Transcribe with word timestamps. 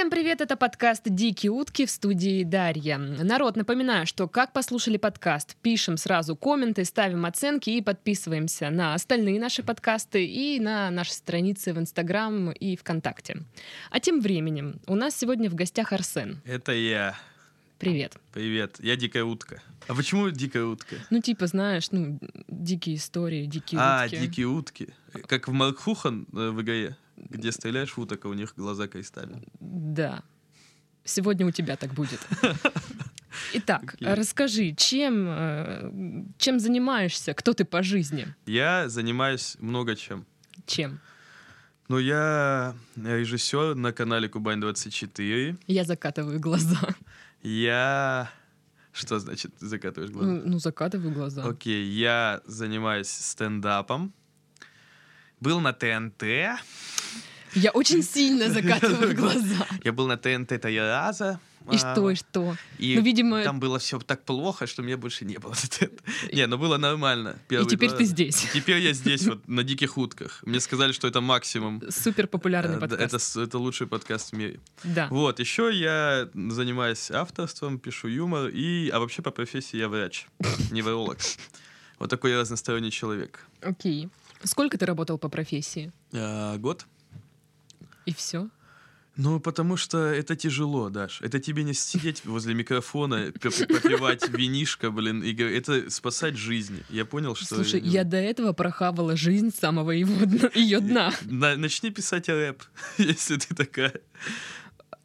Всем 0.00 0.08
привет, 0.08 0.40
это 0.40 0.56
подкаст 0.56 1.02
«Дикие 1.04 1.52
утки» 1.52 1.84
в 1.84 1.90
студии 1.90 2.42
Дарья. 2.42 2.96
Народ, 2.96 3.56
напоминаю, 3.56 4.06
что 4.06 4.28
как 4.28 4.54
послушали 4.54 4.96
подкаст, 4.96 5.56
пишем 5.60 5.98
сразу 5.98 6.36
комменты, 6.36 6.86
ставим 6.86 7.26
оценки 7.26 7.68
и 7.68 7.82
подписываемся 7.82 8.70
на 8.70 8.94
остальные 8.94 9.38
наши 9.38 9.62
подкасты 9.62 10.24
и 10.24 10.58
на 10.58 10.90
наши 10.90 11.12
страницы 11.12 11.74
в 11.74 11.78
Инстаграм 11.78 12.50
и 12.50 12.76
ВКонтакте. 12.76 13.42
А 13.90 14.00
тем 14.00 14.22
временем 14.22 14.80
у 14.86 14.94
нас 14.94 15.14
сегодня 15.14 15.50
в 15.50 15.54
гостях 15.54 15.92
Арсен. 15.92 16.40
Это 16.46 16.72
я. 16.72 17.14
Привет. 17.78 18.16
Привет. 18.32 18.76
Я 18.80 18.96
дикая 18.96 19.24
утка. 19.24 19.62
А 19.86 19.94
почему 19.94 20.30
дикая 20.30 20.64
утка? 20.64 20.96
Ну, 21.10 21.20
типа, 21.20 21.46
знаешь, 21.46 21.90
ну, 21.90 22.18
дикие 22.48 22.96
истории, 22.96 23.44
дикие 23.44 23.78
а, 23.78 24.06
утки. 24.06 24.16
дикие 24.16 24.46
утки. 24.46 24.88
Как 25.26 25.46
в 25.46 25.52
Маркхухан 25.52 26.26
э, 26.32 26.50
в 26.50 26.62
ИГАЕ, 26.62 26.96
где 27.28 27.52
стреляешь 27.52 27.96
в 27.96 27.98
уток, 27.98 28.24
а 28.24 28.28
у 28.28 28.34
них 28.34 28.54
глаза 28.56 28.88
кристальные. 28.88 29.42
Да. 29.60 30.22
Сегодня 31.04 31.46
у 31.46 31.50
тебя 31.50 31.76
так 31.76 31.92
будет. 31.94 32.20
Итак, 33.54 33.94
Окей. 33.94 34.14
расскажи, 34.14 34.74
чем, 34.76 35.26
э, 35.28 36.24
чем 36.38 36.58
занимаешься, 36.58 37.34
кто 37.34 37.52
ты 37.52 37.64
по 37.64 37.82
жизни? 37.82 38.26
Я 38.46 38.88
занимаюсь 38.88 39.56
много 39.60 39.96
чем. 39.96 40.26
Чем? 40.66 41.00
Ну, 41.88 41.98
я 41.98 42.76
режиссер 42.96 43.74
на 43.74 43.92
канале 43.92 44.28
Кубань-24. 44.28 45.58
Я 45.66 45.84
закатываю 45.84 46.38
глаза. 46.40 46.78
Я... 47.42 48.30
Что 48.92 49.18
значит 49.18 49.52
закатываешь 49.60 50.12
глаза? 50.12 50.30
Ну, 50.30 50.42
ну, 50.44 50.58
закатываю 50.58 51.12
глаза. 51.12 51.44
Окей, 51.44 51.84
я 51.84 52.42
занимаюсь 52.44 53.08
стендапом. 53.08 54.12
Был 55.40 55.60
на 55.60 55.72
ТНТ. 55.72 56.22
Я 57.54 57.70
очень 57.72 58.02
сильно 58.02 58.50
закатываю 58.50 59.14
глаза. 59.16 59.66
Я 59.82 59.92
был 59.92 60.06
на 60.06 60.16
ТНТ 60.16 60.60
три 60.60 60.78
раза. 60.78 61.40
И 61.70 61.76
А, 61.76 61.78
что, 61.78 62.10
и 62.10 62.14
что? 62.14 62.56
И 62.78 62.94
Ну, 62.96 63.02
видимо, 63.02 63.42
там 63.42 63.60
было 63.60 63.78
все 63.78 63.98
так 63.98 64.24
плохо, 64.24 64.66
что 64.66 64.82
меня 64.82 64.96
больше 64.96 65.24
не 65.24 65.38
было. 65.38 65.54
Не, 66.32 66.46
ну 66.46 66.56
было 66.58 66.78
нормально. 66.78 67.38
и 67.50 67.66
теперь 67.66 67.90
ты 67.90 68.04
здесь. 68.04 68.46
Теперь 68.54 68.78
я 68.78 68.92
здесь, 68.94 69.26
вот, 69.26 69.46
на 69.48 69.62
диких 69.62 69.98
утках. 69.98 70.42
Мне 70.46 70.58
сказали, 70.60 70.92
что 70.92 71.06
это 71.06 71.20
максимум. 71.20 71.82
Супер 71.90 72.26
популярный 72.26 72.76
Э, 72.76 72.80
подкаст. 72.80 73.36
Это, 73.36 73.42
это 73.44 73.58
лучший 73.58 73.86
подкаст 73.86 74.32
в 74.32 74.36
мире. 74.36 74.60
Да. 74.84 75.08
Вот, 75.10 75.38
еще 75.38 75.70
я 75.72 76.28
занимаюсь 76.34 77.10
авторством, 77.10 77.78
пишу 77.78 78.08
юмор, 78.08 78.48
и, 78.48 78.88
а 78.88 78.98
вообще 78.98 79.20
по 79.22 79.30
профессии 79.30 79.76
я 79.76 79.88
врач, 79.88 80.26
невролог. 80.70 81.18
Вот 81.98 82.08
такой 82.08 82.30
я 82.30 82.40
разносторонний 82.40 82.90
человек. 82.90 83.46
Окей. 83.60 84.08
Сколько 84.44 84.78
ты 84.78 84.86
работал 84.86 85.18
по 85.18 85.28
профессии? 85.28 85.92
А, 86.12 86.56
год? 86.58 86.86
И 88.06 88.14
все? 88.14 88.48
Ну, 89.16 89.38
потому 89.38 89.76
что 89.76 89.98
это 89.98 90.34
тяжело, 90.34 90.88
Даш. 90.88 91.20
Это 91.20 91.40
тебе 91.40 91.62
не 91.62 91.74
сидеть 91.74 92.24
возле 92.24 92.54
микрофона, 92.54 93.32
попивать 93.32 94.28
винишко, 94.30 94.90
блин, 94.90 95.22
и. 95.22 95.34
Это 95.34 95.90
спасать 95.90 96.36
жизни. 96.36 96.82
Я 96.88 97.04
понял, 97.04 97.34
что... 97.34 97.56
Слушай, 97.56 97.82
не- 97.82 97.88
я 97.90 98.04
до 98.04 98.16
этого 98.16 98.54
прохавала 98.54 99.16
жизнь 99.16 99.52
самого 99.54 99.90
его 99.90 100.14
ее 100.54 100.80
дна. 100.80 101.12
На- 101.22 101.56
начни 101.56 101.90
писать 101.90 102.28
рэп, 102.28 102.62
если 102.98 103.36
ты 103.36 103.54
такая. 103.54 104.00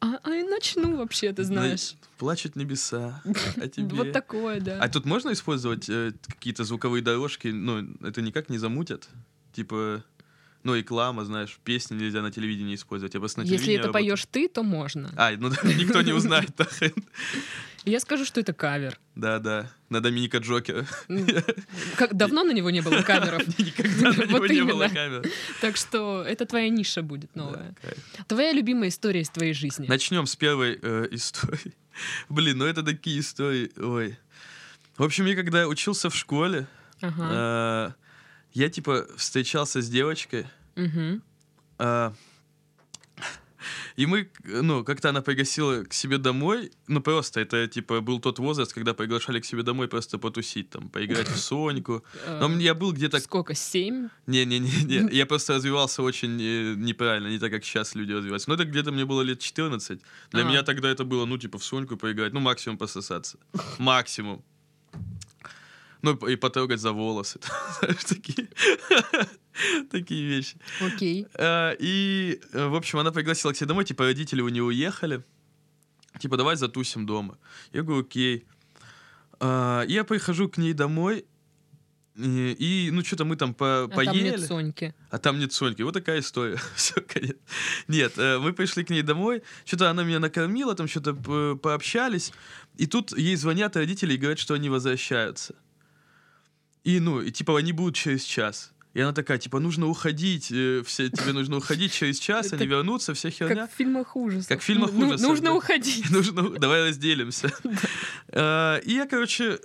А, 0.06 0.20
а 0.22 0.34
и 0.34 0.42
начну 0.44 0.96
вообще, 0.96 1.32
ты 1.32 1.42
знаешь. 1.44 1.94
Плачут 2.18 2.56
небеса. 2.56 3.22
А 3.56 3.68
тебе? 3.68 3.96
Вот 3.96 4.12
такое, 4.12 4.60
да. 4.60 4.78
А 4.80 4.88
тут 4.88 5.04
можно 5.04 5.32
использовать 5.32 5.88
э, 5.88 6.12
какие-то 6.28 6.64
звуковые 6.64 7.02
дорожки? 7.02 7.48
Ну, 7.48 7.86
это 8.02 8.22
никак 8.22 8.48
не 8.48 8.58
замутят? 8.58 9.08
Типа, 9.52 10.04
ну, 10.62 10.74
реклама, 10.74 11.24
знаешь, 11.24 11.58
песни 11.64 11.96
нельзя 11.96 12.22
на 12.22 12.30
телевидении 12.30 12.74
использовать. 12.74 13.14
Я 13.14 13.20
просто 13.20 13.40
на 13.40 13.44
Если 13.44 13.74
это 13.74 13.88
работаю. 13.88 13.92
поешь 14.04 14.26
ты, 14.30 14.48
то 14.48 14.62
можно. 14.62 15.10
А, 15.16 15.32
ну 15.36 15.50
да, 15.50 15.56
никто 15.74 16.02
не 16.02 16.12
узнает. 16.18 16.50
Я 17.86 18.00
скажу, 18.00 18.24
что 18.24 18.40
это 18.40 18.52
кавер. 18.52 18.98
Да, 19.14 19.38
да. 19.38 19.70
На 19.90 20.00
Доминика 20.00 20.38
Джокера. 20.38 20.84
Как 21.96 22.16
давно 22.16 22.42
на 22.42 22.50
него 22.50 22.70
не 22.70 22.80
было 22.80 23.02
камеров. 23.02 23.46
Никогда 23.58 24.12
на 24.12 24.24
него 24.28 24.46
не 24.46 24.62
было 24.62 24.88
камер. 24.88 25.22
Так 25.60 25.76
что 25.76 26.22
это 26.22 26.46
твоя 26.46 26.68
ниша 26.68 27.02
будет 27.02 27.36
новая. 27.36 27.76
Твоя 28.26 28.52
любимая 28.52 28.88
история 28.88 29.20
из 29.20 29.30
твоей 29.30 29.54
жизни. 29.54 29.86
Начнем 29.86 30.26
с 30.26 30.34
первой 30.34 30.80
э, 30.82 31.06
истории. 31.12 31.74
Блин, 32.28 32.58
ну 32.58 32.64
это 32.64 32.82
такие 32.82 33.20
истории. 33.20 33.70
Ой. 33.78 34.18
В 34.98 35.04
общем, 35.04 35.24
я 35.26 35.36
когда 35.36 35.68
учился 35.68 36.10
в 36.10 36.16
школе, 36.16 36.66
э, 37.00 37.90
я 38.52 38.68
типа 38.68 39.06
встречался 39.16 39.80
с 39.80 39.88
девочкой. 39.88 40.46
И 43.96 44.06
мы, 44.06 44.30
ну, 44.44 44.84
как-то 44.84 45.08
она 45.08 45.22
пригласила 45.22 45.84
к 45.84 45.94
себе 45.94 46.18
домой, 46.18 46.70
ну, 46.86 47.00
просто 47.00 47.40
это, 47.40 47.66
типа, 47.66 48.00
был 48.02 48.20
тот 48.20 48.38
возраст, 48.38 48.72
когда 48.74 48.92
приглашали 48.92 49.40
к 49.40 49.44
себе 49.46 49.62
домой 49.62 49.88
просто 49.88 50.18
потусить, 50.18 50.70
там, 50.70 50.88
поиграть 50.88 51.28
в 51.28 51.38
Соньку. 51.38 52.04
Но 52.40 52.48
Э, 52.48 52.62
я 52.62 52.74
был 52.74 52.92
где-то... 52.92 53.20
Сколько? 53.20 53.54
Семь? 53.54 54.08
Не-не-не, 54.26 55.08
я 55.16 55.26
просто 55.26 55.54
развивался 55.54 56.02
очень 56.02 56.40
э, 56.40 56.74
неправильно, 56.76 57.28
не 57.28 57.38
так, 57.38 57.50
как 57.50 57.64
сейчас 57.64 57.94
люди 57.94 58.12
развиваются. 58.12 58.50
Но 58.50 58.54
это 58.54 58.64
где-то 58.64 58.92
мне 58.92 59.04
было 59.04 59.22
лет 59.22 59.40
14. 59.40 60.00
Для 60.32 60.44
меня 60.44 60.62
тогда 60.62 60.90
это 60.90 61.04
было, 61.04 61.24
ну, 61.24 61.38
типа, 61.38 61.58
в 61.58 61.64
Соньку 61.64 61.96
поиграть, 61.96 62.32
ну, 62.32 62.40
максимум 62.40 62.78
пососаться. 62.78 63.38
Максимум. 63.78 64.44
Ну, 66.02 66.14
и 66.28 66.36
потрогать 66.36 66.80
за 66.80 66.92
волосы. 66.92 67.40
Знаешь, 67.80 68.04
такие... 68.04 68.48
Такие 69.90 70.26
вещи. 70.26 70.56
Окей. 70.80 71.26
А, 71.34 71.72
И, 71.78 72.40
э, 72.52 72.66
в 72.68 72.74
общем, 72.74 72.98
она 72.98 73.10
пригласила 73.10 73.52
к 73.52 73.56
себе 73.56 73.68
домой, 73.68 73.84
типа, 73.84 74.04
родители 74.04 74.42
у 74.42 74.48
нее 74.50 74.62
уехали. 74.62 75.24
Типа, 76.20 76.36
давай 76.36 76.56
затусим 76.56 77.06
дома. 77.06 77.38
Я 77.72 77.82
говорю, 77.82 78.02
окей. 78.02 78.44
А, 79.40 79.82
Я 79.88 80.04
прихожу 80.04 80.48
к 80.50 80.58
ней 80.58 80.74
домой, 80.74 81.24
и, 82.18 82.88
ну, 82.92 83.04
что-то 83.04 83.24
мы 83.26 83.36
там 83.36 83.52
по 83.54 83.84
А 83.84 83.88
там 83.88 83.96
поели. 83.96 84.30
нет 84.30 84.40
Соньки. 84.40 84.94
А 85.10 85.18
там 85.18 85.38
нет 85.38 85.52
Соньки. 85.52 85.82
Вот 85.82 85.92
такая 85.94 86.20
история. 86.20 86.58
Все, 86.74 86.94
конец. 87.02 87.36
Нет, 87.88 88.12
э, 88.18 88.38
мы 88.38 88.52
пришли 88.54 88.84
к 88.84 88.90
ней 88.90 89.02
домой, 89.02 89.42
что-то 89.66 89.90
она 89.90 90.02
меня 90.04 90.18
накормила, 90.18 90.74
там 90.74 90.88
что-то 90.88 91.12
по- 91.14 91.56
пообщались, 91.56 92.32
и 92.78 92.86
тут 92.86 93.16
ей 93.16 93.36
звонят 93.36 93.76
родители 93.76 94.14
и 94.14 94.16
говорят, 94.16 94.38
что 94.38 94.54
они 94.54 94.70
возвращаются. 94.70 95.54
И, 96.86 97.00
ну, 97.00 97.20
и 97.20 97.32
типа 97.32 97.58
они 97.58 97.72
будут 97.72 97.96
через 97.96 98.22
час. 98.22 98.72
И 98.94 99.00
она 99.00 99.12
такая, 99.12 99.38
типа, 99.38 99.58
нужно 99.60 99.88
уходить, 99.88 100.50
э, 100.52 100.82
все, 100.86 101.10
тебе 101.10 101.32
нужно 101.32 101.56
уходить 101.56 101.92
через 101.92 102.18
час, 102.18 102.52
они 102.52 102.64
вернутся, 102.66 103.12
вся 103.12 103.28
херня. 103.30 103.62
Как 103.62 103.72
в 103.72 103.76
фильмах 103.76 104.16
ужасов. 104.16 104.48
Как 104.48 104.60
в 104.60 104.64
фильмах 104.64 104.90
Ну, 104.92 105.08
ужасов, 105.08 105.28
Нужно 105.28 105.44
да. 105.50 105.54
уходить. 105.54 106.10
Нужно, 106.10 106.48
давай 106.50 106.88
разделимся. 106.88 107.50
А, 108.28 108.78
И 108.78 108.92
я, 108.94 109.06
короче, 109.06 109.58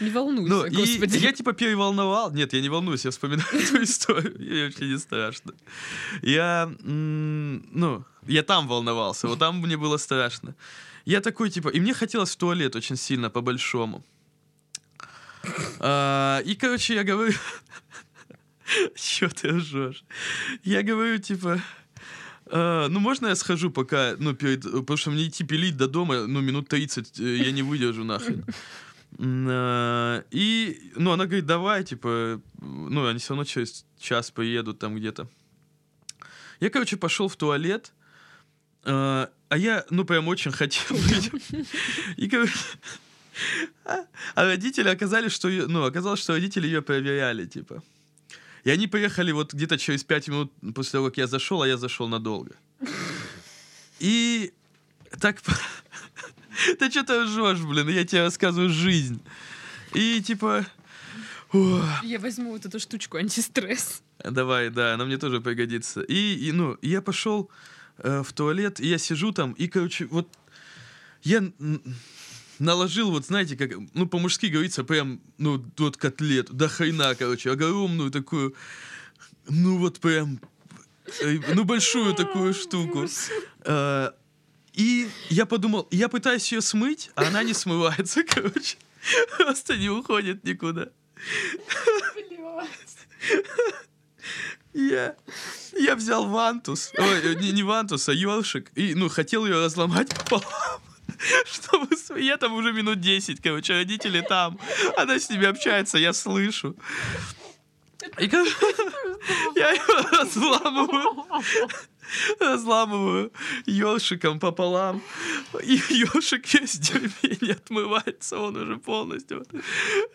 Не 0.00 0.10
волнуйся, 0.10 0.48
ну, 0.54 0.64
и 0.66 0.74
господи. 0.74 1.18
я 1.18 1.32
типа 1.32 1.52
переволновал. 1.52 2.32
Нет, 2.32 2.54
я 2.54 2.60
не 2.62 2.68
волнуюсь, 2.70 3.04
я 3.04 3.10
вспоминаю 3.10 3.48
эту 3.52 3.82
историю. 3.82 4.34
Ей 4.40 4.64
вообще 4.64 4.86
не 4.86 4.98
страшно. 4.98 5.52
Я, 6.22 6.72
ну, 6.80 8.04
я 8.26 8.42
там 8.42 8.66
волновался, 8.66 9.28
вот 9.28 9.38
там 9.38 9.60
мне 9.60 9.76
было 9.76 9.98
страшно. 9.98 10.54
Я 11.04 11.20
такой, 11.20 11.50
типа, 11.50 11.68
и 11.68 11.80
мне 11.80 11.92
хотелось 11.94 12.30
в 12.30 12.36
туалет 12.36 12.76
очень 12.76 12.96
сильно, 12.96 13.30
по-большому. 13.30 14.02
А, 15.78 16.40
И, 16.44 16.54
короче, 16.54 16.94
я 16.94 17.04
говорю... 17.04 17.32
Чё 18.94 19.28
ты 19.28 19.48
ржешь? 19.48 20.04
Я 20.64 20.82
говорю, 20.82 21.18
типа... 21.18 21.60
«А, 22.52 22.88
ну, 22.88 23.00
можно 23.00 23.28
я 23.28 23.34
схожу 23.36 23.70
пока, 23.70 24.16
ну, 24.18 24.34
перед... 24.34 24.62
Потому 24.62 24.96
что 24.96 25.10
мне 25.10 25.26
идти 25.26 25.44
пилить 25.44 25.76
до 25.76 25.86
дома, 25.86 26.26
ну, 26.26 26.40
минут 26.40 26.68
30 26.68 27.20
э, 27.20 27.36
я 27.36 27.52
не 27.52 27.62
выдержу 27.62 28.04
нахрен. 28.04 28.44
А, 29.22 30.24
И, 30.30 30.92
ну, 30.94 31.10
она 31.10 31.26
говорит, 31.26 31.44
давай, 31.44 31.84
типа, 31.84 32.40
ну, 32.60 33.06
они 33.06 33.18
все 33.18 33.30
равно 33.30 33.44
через 33.44 33.84
час 33.98 34.30
приедут 34.30 34.78
там 34.78 34.96
где-то. 34.96 35.28
Я, 36.60 36.70
короче, 36.70 36.96
пошел 36.96 37.28
в 37.28 37.36
туалет, 37.36 37.92
а 38.84 39.28
я, 39.50 39.84
ну, 39.90 40.04
прям 40.04 40.28
очень 40.28 40.52
хотел. 40.52 40.96
И, 42.16 42.28
короче, 42.28 42.54
а 44.34 44.44
родители 44.44 44.88
оказались, 44.88 45.32
что, 45.32 45.48
ну, 45.48 45.84
оказалось, 45.84 46.20
что 46.20 46.32
родители 46.32 46.66
ее 46.66 46.82
проверяли, 46.82 47.46
типа. 47.46 47.82
И 48.64 48.70
они 48.70 48.86
приехали 48.86 49.32
вот 49.32 49.54
где-то 49.54 49.78
через 49.78 50.04
пять 50.04 50.28
минут 50.28 50.52
после 50.74 50.92
того, 50.92 51.06
как 51.06 51.16
я 51.16 51.26
зашел, 51.26 51.62
а 51.62 51.68
я 51.68 51.76
зашел 51.76 52.08
надолго. 52.08 52.54
И 53.98 54.52
так... 55.18 55.40
Ты 56.78 56.90
что 56.90 57.04
ты 57.04 57.22
ржешь, 57.22 57.60
блин? 57.60 57.88
Я 57.88 58.04
тебе 58.04 58.22
рассказываю 58.22 58.68
жизнь. 58.68 59.22
И 59.94 60.20
типа... 60.20 60.66
Я 62.02 62.18
возьму 62.18 62.52
вот 62.52 62.66
эту 62.66 62.78
штучку 62.78 63.16
антистресс. 63.16 64.02
Давай, 64.22 64.68
да, 64.68 64.94
она 64.94 65.06
мне 65.06 65.16
тоже 65.16 65.40
пригодится. 65.40 66.02
И, 66.02 66.34
и, 66.34 66.52
ну, 66.52 66.76
я 66.82 67.00
пошел 67.00 67.50
э, 67.98 68.22
в 68.22 68.32
туалет, 68.34 68.78
и 68.78 68.88
я 68.88 68.98
сижу 68.98 69.32
там, 69.32 69.52
и, 69.52 69.68
короче, 69.68 70.04
вот 70.06 70.28
я 71.22 71.50
наложил, 72.60 73.10
вот 73.10 73.26
знаете, 73.26 73.56
как, 73.56 73.70
ну, 73.94 74.06
по-мужски 74.06 74.46
говорится, 74.46 74.84
прям, 74.84 75.20
ну, 75.38 75.64
вот 75.78 75.96
котлету, 75.96 76.52
до 76.52 76.68
хрена, 76.68 77.14
короче, 77.14 77.50
огромную 77.50 78.10
такую, 78.10 78.54
ну, 79.48 79.78
вот 79.78 79.98
прям 80.00 80.40
Э, 81.20 81.38
Ну, 81.54 81.64
большую 81.64 82.14
такую 82.14 82.54
штуку. 82.54 83.06
Э, 83.64 84.10
И 84.72 85.08
я 85.28 85.46
подумал, 85.46 85.88
я 85.90 86.08
пытаюсь 86.08 86.52
ее 86.52 86.60
смыть, 86.60 87.10
а 87.16 87.26
она 87.26 87.42
не 87.42 87.54
смывается, 87.54 88.22
короче. 88.28 88.76
Просто 89.38 89.76
не 89.76 89.88
уходит 89.90 90.44
никуда. 90.44 90.90
Я, 94.72 95.16
я 95.76 95.96
взял 95.96 96.28
вантус, 96.28 96.92
ой, 96.96 97.36
не, 97.36 97.50
не 97.50 97.64
вантус, 97.64 98.08
а 98.08 98.12
ёршик, 98.12 98.70
и, 98.76 98.94
ну, 98.94 99.08
хотел 99.08 99.44
ее 99.44 99.64
разломать 99.64 100.08
пополам, 100.14 100.80
чтобы... 101.46 102.20
Я 102.20 102.36
там 102.36 102.54
уже 102.54 102.72
минут 102.72 103.00
10, 103.00 103.40
короче, 103.40 103.74
родители 103.74 104.20
там, 104.20 104.58
она 104.96 105.18
с 105.18 105.30
ними 105.30 105.46
общается, 105.46 105.98
я 105.98 106.12
слышу. 106.12 106.76
И 108.18 108.28
как- 108.28 108.48
я 109.56 109.70
ее 109.72 109.82
разламываю, 110.12 111.26
разламываю 112.40 113.32
ёршиком 113.66 114.38
пополам, 114.40 115.02
и 115.62 115.80
ёршик 115.90 116.46
весь 116.54 116.78
в 116.78 117.42
не 117.42 117.52
отмывается, 117.52 118.38
он 118.38 118.56
уже 118.56 118.76
полностью. 118.76 119.46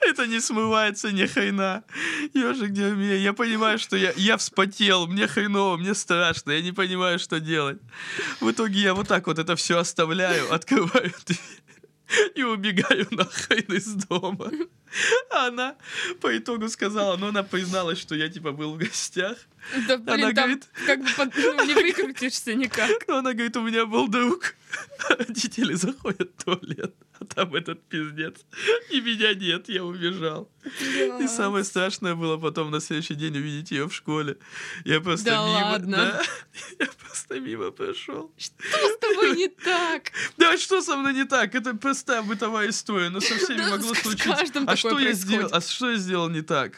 Это 0.01 0.27
не 0.27 0.39
смывается 0.39 1.11
ни 1.11 1.25
хрена. 1.25 1.83
Ёжик 2.33 2.71
в. 2.71 2.99
Я 3.01 3.33
понимаю, 3.33 3.79
что 3.79 3.97
я, 3.97 4.13
я 4.15 4.37
вспотел, 4.37 5.07
мне 5.07 5.27
хреново, 5.27 5.77
мне 5.77 5.93
страшно, 5.93 6.51
я 6.51 6.61
не 6.61 6.71
понимаю, 6.71 7.19
что 7.19 7.39
делать. 7.39 7.79
В 8.39 8.51
итоге 8.51 8.79
я 8.79 8.93
вот 8.93 9.07
так 9.07 9.27
вот 9.27 9.39
это 9.39 9.55
все 9.55 9.77
оставляю, 9.77 10.53
открываю 10.53 11.13
дверь 11.25 11.65
и 12.35 12.43
убегаю 12.43 13.07
нахрен 13.11 13.73
из 13.73 13.93
дома. 13.93 14.51
Она 15.31 15.75
по 16.21 16.37
итогу 16.37 16.69
сказала, 16.69 17.17
ну 17.17 17.27
она 17.27 17.43
призналась, 17.43 17.99
что 17.99 18.15
я 18.15 18.29
типа 18.29 18.51
был 18.51 18.73
в 18.73 18.77
гостях. 18.77 19.37
Да, 19.87 19.97
блин, 19.97 20.09
Она 20.13 20.25
там 20.31 20.33
говорит- 20.33 20.67
как 20.85 21.01
бы 21.03 21.09
под- 21.17 21.35
ну, 21.35 21.65
не 21.65 21.73
выкрутишься 21.73 22.53
никак. 22.53 23.07
Но 23.07 23.17
она 23.17 23.33
говорит, 23.33 23.57
у 23.57 23.61
меня 23.61 23.85
был 23.85 24.07
друг. 24.07 24.55
Родители 25.09 25.73
заходят 25.73 26.31
в 26.37 26.43
туалет, 26.43 26.93
а 27.19 27.25
там 27.25 27.55
этот 27.55 27.83
пиздец. 27.87 28.35
И 28.91 29.01
меня 29.01 29.33
нет, 29.33 29.69
я 29.69 29.83
убежал. 29.83 30.51
И 31.19 31.27
самое 31.27 31.63
страшное 31.63 32.13
было 32.15 32.37
потом 32.37 32.71
на 32.71 32.79
следующий 32.79 33.15
день 33.15 33.37
увидеть 33.37 33.71
ее 33.71 33.87
в 33.87 33.93
школе. 33.93 34.37
Я 34.83 34.99
просто 35.01 35.25
Да 35.25 35.37
мимо... 35.45 35.65
ладно? 35.71 35.97
да. 35.97 36.21
я 36.79 36.87
просто 37.01 37.39
мимо 37.39 37.71
прошел. 37.71 38.31
Что 38.37 38.53
с 38.63 38.97
тобой 38.99 39.35
не 39.37 39.47
так? 39.47 40.11
Да 40.37 40.57
что 40.57 40.81
со 40.81 40.95
мной 40.97 41.13
не 41.13 41.25
так? 41.25 41.55
Это 41.55 41.73
простая 41.75 42.21
бытовая 42.21 42.69
история, 42.69 43.09
но 43.09 43.19
со 43.21 43.35
всеми 43.35 43.57
Да, 43.59 43.69
могло 43.71 43.93
случиться. 43.93 44.63
а 44.67 44.75
что 44.75 44.99
я 44.99 45.13
сделал? 45.13 45.49
А 45.51 45.61
что 45.61 45.89
я 45.91 45.97
сделал 45.97 46.29
не 46.29 46.41
так? 46.41 46.73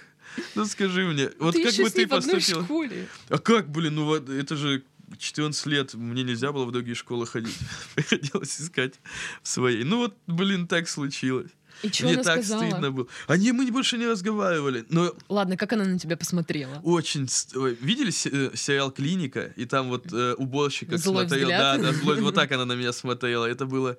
Ну 0.55 0.65
скажи 0.65 1.05
мне, 1.05 1.31
вот 1.39 1.55
ты 1.55 1.63
как 1.63 1.75
бы 1.75 1.89
ты 1.89 2.07
поступил? 2.07 2.63
школе. 2.63 3.07
А 3.29 3.37
как, 3.37 3.69
блин, 3.69 3.95
ну 3.95 4.05
вот 4.05 4.29
это 4.29 4.55
же 4.55 4.83
14 5.17 5.65
лет, 5.67 5.93
мне 5.93 6.23
нельзя 6.23 6.51
было 6.51 6.65
в 6.65 6.71
другие 6.71 6.95
школы 6.95 7.25
ходить. 7.25 7.57
Приходилось 7.95 8.59
искать 8.61 8.95
в 9.41 9.47
своей. 9.47 9.83
Ну 9.83 9.97
вот, 9.97 10.17
блин, 10.27 10.67
так 10.67 10.89
случилось. 10.89 11.51
И 11.83 11.89
что 11.89 12.05
мне 12.05 12.15
она 12.15 12.23
так 12.23 12.43
сказала? 12.43 12.67
стыдно 12.67 12.91
было. 12.91 13.07
Они 13.27 13.51
мы 13.51 13.71
больше 13.71 13.97
не 13.97 14.07
разговаривали. 14.07 14.85
Но 14.89 15.13
Ладно, 15.29 15.57
как 15.57 15.73
она 15.73 15.85
на 15.85 15.99
тебя 15.99 16.17
посмотрела? 16.17 16.79
очень... 16.83 17.27
ой, 17.55 17.77
Видели 17.79 18.09
э, 18.09 18.55
сериал 18.55 18.91
«Клиника»? 18.91 19.53
И 19.55 19.65
там 19.65 19.89
вот 19.89 20.11
э, 20.11 20.33
уборщик 20.33 20.89
как 20.89 20.99
Злой 20.99 21.27
смотрел. 21.27 21.47
взгляд. 21.49 21.81
Да, 21.81 21.91
да, 21.91 21.97
злой. 21.97 22.19
Вот 22.21 22.35
так 22.35 22.51
она 22.51 22.65
на 22.65 22.73
меня 22.73 22.93
смотрела. 22.93 23.45
Это 23.45 23.65
было... 23.65 23.97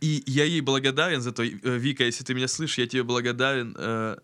И 0.00 0.22
я 0.26 0.44
ей 0.44 0.60
благодарен 0.60 1.20
за 1.20 1.32
то. 1.32 1.42
Э, 1.44 1.50
Вика, 1.78 2.04
если 2.04 2.24
ты 2.24 2.34
меня 2.34 2.48
слышишь, 2.48 2.78
я 2.78 2.86
тебе 2.86 3.02
благодарен. 3.02 3.74
Э, 3.78 4.16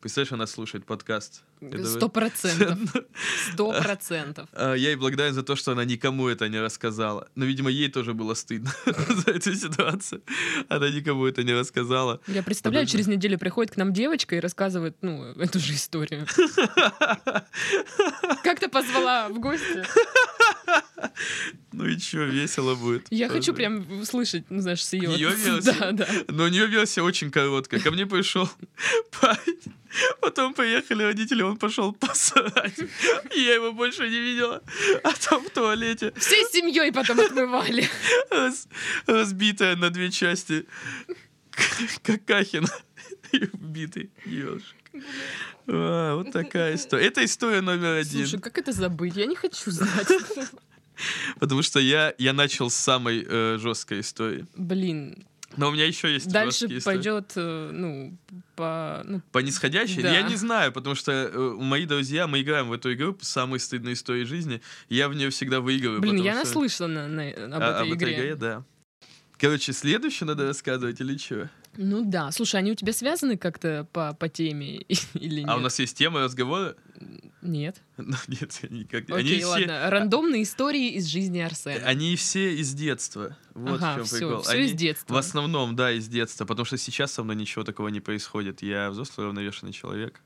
Представляешь, 0.00 0.32
она 0.32 0.46
слушает 0.46 0.86
подкаст. 0.86 1.42
Сто 1.84 2.08
процентов. 2.08 2.78
Сто 3.52 3.72
процентов. 3.72 4.48
А, 4.52 4.74
Я 4.74 4.88
ей 4.90 4.96
благодарен 4.96 5.34
за 5.34 5.42
то, 5.42 5.56
что 5.56 5.72
она 5.72 5.84
никому 5.84 6.28
это 6.28 6.48
не 6.48 6.60
рассказала. 6.60 7.28
Но, 7.34 7.44
видимо, 7.44 7.70
ей 7.70 7.88
тоже 7.88 8.14
было 8.14 8.34
стыдно 8.34 8.72
за 9.26 9.30
эту 9.32 9.54
ситуацию. 9.54 10.22
Она 10.68 10.88
никому 10.90 11.26
это 11.26 11.42
не 11.42 11.52
рассказала. 11.52 12.20
Я 12.26 12.42
представляю, 12.42 12.86
через 12.86 13.06
неделю 13.06 13.38
приходит 13.38 13.74
к 13.74 13.76
нам 13.76 13.92
девочка 13.92 14.36
и 14.36 14.40
рассказывает, 14.40 14.96
ну, 15.02 15.24
эту 15.32 15.58
же 15.58 15.74
историю. 15.74 16.26
Как 18.44 18.60
ты 18.60 18.68
позвала 18.68 19.28
в 19.28 19.38
гости? 19.38 19.84
Ну 21.72 21.86
и 21.86 21.96
чё, 21.98 22.24
весело 22.24 22.74
будет. 22.74 23.06
Я 23.10 23.28
хочу 23.28 23.54
прям 23.54 24.00
услышать, 24.00 24.44
ну, 24.50 24.60
знаешь, 24.60 24.84
с 24.84 24.92
ее... 24.92 25.12
Её 25.12 25.30
версию? 25.30 25.74
Да, 25.78 25.92
да. 25.92 26.08
Но 26.28 26.44
у 26.44 26.48
нее 26.48 26.66
версия 26.66 27.02
очень 27.02 27.30
короткая. 27.30 27.80
Ко 27.80 27.90
мне 27.90 28.06
пришел 28.06 28.48
парень, 29.20 29.60
потом 30.20 30.54
поехали 30.54 31.02
родители, 31.04 31.42
он 31.48 31.56
пошел 31.56 31.92
посрать. 31.92 32.78
Я 33.34 33.54
его 33.54 33.72
больше 33.72 34.08
не 34.08 34.18
видела. 34.18 34.62
А 35.04 35.12
там 35.12 35.44
в 35.44 35.50
туалете 35.50 36.12
Всей 36.16 36.44
семьей 36.52 36.92
потом 36.92 37.20
отмывали. 37.20 37.88
раз- 38.30 38.68
разбитая 39.06 39.76
на 39.76 39.90
две 39.90 40.10
части 40.10 40.66
Какахина 42.02 42.68
и 43.32 43.44
убитый. 43.52 44.10
А, 45.66 46.14
вот 46.16 46.32
такая 46.32 46.74
история. 46.74 47.06
Это 47.06 47.24
история 47.24 47.60
номер 47.60 47.94
один. 47.96 48.26
Слушай, 48.26 48.40
как 48.40 48.58
это 48.58 48.72
забыть? 48.72 49.16
Я 49.16 49.26
не 49.26 49.36
хочу 49.36 49.70
знать. 49.70 50.08
Потому 51.38 51.62
что 51.62 51.78
я, 51.78 52.14
я 52.18 52.32
начал 52.32 52.70
с 52.70 52.74
самой 52.74 53.24
э, 53.28 53.58
жесткой 53.60 54.00
истории. 54.00 54.46
Блин, 54.56 55.24
Но 55.56 55.68
у 55.68 55.72
меня 55.72 55.86
еще 55.86 56.12
есть 56.12 56.30
дальше 56.30 56.68
пойдет, 56.84 57.32
э, 57.36 57.70
ну, 57.72 58.16
по... 58.54 59.02
ну, 59.04 59.22
По 59.32 59.38
нисходящей? 59.38 60.02
Да. 60.02 60.12
Я 60.12 60.22
не 60.22 60.36
знаю, 60.36 60.72
потому 60.72 60.94
что 60.94 61.10
э, 61.10 61.38
мои 61.58 61.86
друзья, 61.86 62.26
мы 62.26 62.42
играем 62.42 62.68
в 62.68 62.72
эту 62.72 62.92
игру 62.92 63.16
самые 63.22 63.58
стыдные 63.58 63.94
истории 63.94 64.24
жизни. 64.24 64.60
Я 64.88 65.08
в 65.08 65.14
нее 65.14 65.30
всегда 65.30 65.60
выигрываю. 65.60 66.00
Блин, 66.00 66.16
я 66.16 66.32
что- 66.34 66.44
наслышана 66.44 67.08
на- 67.08 67.28
об 67.56 67.62
А- 67.62 67.66
этой 67.70 67.80
об 67.80 67.86
этой 67.88 67.94
игре. 67.96 68.14
игре, 68.14 68.36
да. 68.36 68.64
Короче, 69.38 69.72
следующее 69.72 70.26
надо 70.26 70.46
рассказывать 70.46 71.00
или 71.00 71.16
что? 71.16 71.48
Ну 71.76 72.04
да. 72.04 72.30
Слушай, 72.30 72.56
они 72.56 72.72
у 72.72 72.74
тебя 72.74 72.92
связаны 72.92 73.36
как-то 73.36 73.86
по, 73.92 74.14
по 74.14 74.28
теме 74.28 74.76
или 75.14 75.40
нет? 75.40 75.48
А 75.48 75.56
у 75.56 75.60
нас 75.60 75.78
есть 75.78 75.96
тема 75.96 76.20
разговора? 76.20 76.76
Нет. 77.42 77.82
Ну, 77.98 78.14
Нет, 78.28 78.60
они 78.62 78.84
как... 78.84 79.10
Окей, 79.10 79.16
они 79.18 79.36
все... 79.38 79.46
ладно. 79.46 79.90
Рандомные 79.90 80.44
истории 80.44 80.90
из 80.90 81.06
жизни 81.06 81.40
Арсена. 81.40 81.84
Они 81.84 82.14
все 82.16 82.54
из 82.54 82.72
детства. 82.72 83.36
Вот 83.54 83.82
ага, 83.82 83.92
в 83.92 83.96
чем 83.96 84.04
все, 84.04 84.18
прикол. 84.18 84.42
все 84.42 84.52
Они- 84.52 84.66
из 84.66 84.72
детства. 84.72 85.14
В 85.14 85.16
основном, 85.16 85.74
да, 85.74 85.92
из 85.92 86.08
детства, 86.08 86.44
потому 86.44 86.64
что 86.64 86.78
сейчас 86.78 87.12
со 87.12 87.24
мной 87.24 87.34
ничего 87.36 87.64
такого 87.64 87.88
не 87.88 88.00
происходит. 88.00 88.62
Я 88.62 88.90
взрослый 88.90 89.26
равновешенный 89.26 89.72
человек. 89.72 90.20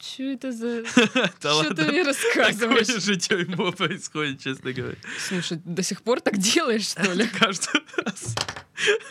Че 0.00 0.32
это 0.32 0.50
за... 0.50 0.82
Что 1.38 1.74
ты 1.74 1.82
мне 1.84 2.04
Такое 2.04 2.04
рассказываешь? 2.04 3.02
же 3.04 3.16
дерьмо 3.16 3.70
происходит, 3.72 4.40
честно 4.42 4.72
говоря. 4.72 4.96
Слушай, 5.28 5.60
до 5.64 5.82
сих 5.82 6.00
пор 6.02 6.20
так 6.22 6.38
делаешь, 6.38 6.88
что 6.88 7.12
ли? 7.12 7.26
Каждый 7.38 7.82
раз. 7.98 8.34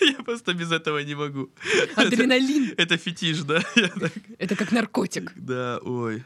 Я 0.01 0.24
просто 0.24 0.53
без 0.55 0.72
этого 0.72 0.98
не 1.03 1.13
могу. 1.13 1.51
Адреналин. 1.96 2.74
Это 2.77 2.98
фетиш, 2.98 3.39
да? 3.43 3.62
Это 4.39 4.55
как 4.55 4.72
наркотик. 4.72 5.31
Да, 5.36 5.77
ой. 5.84 6.24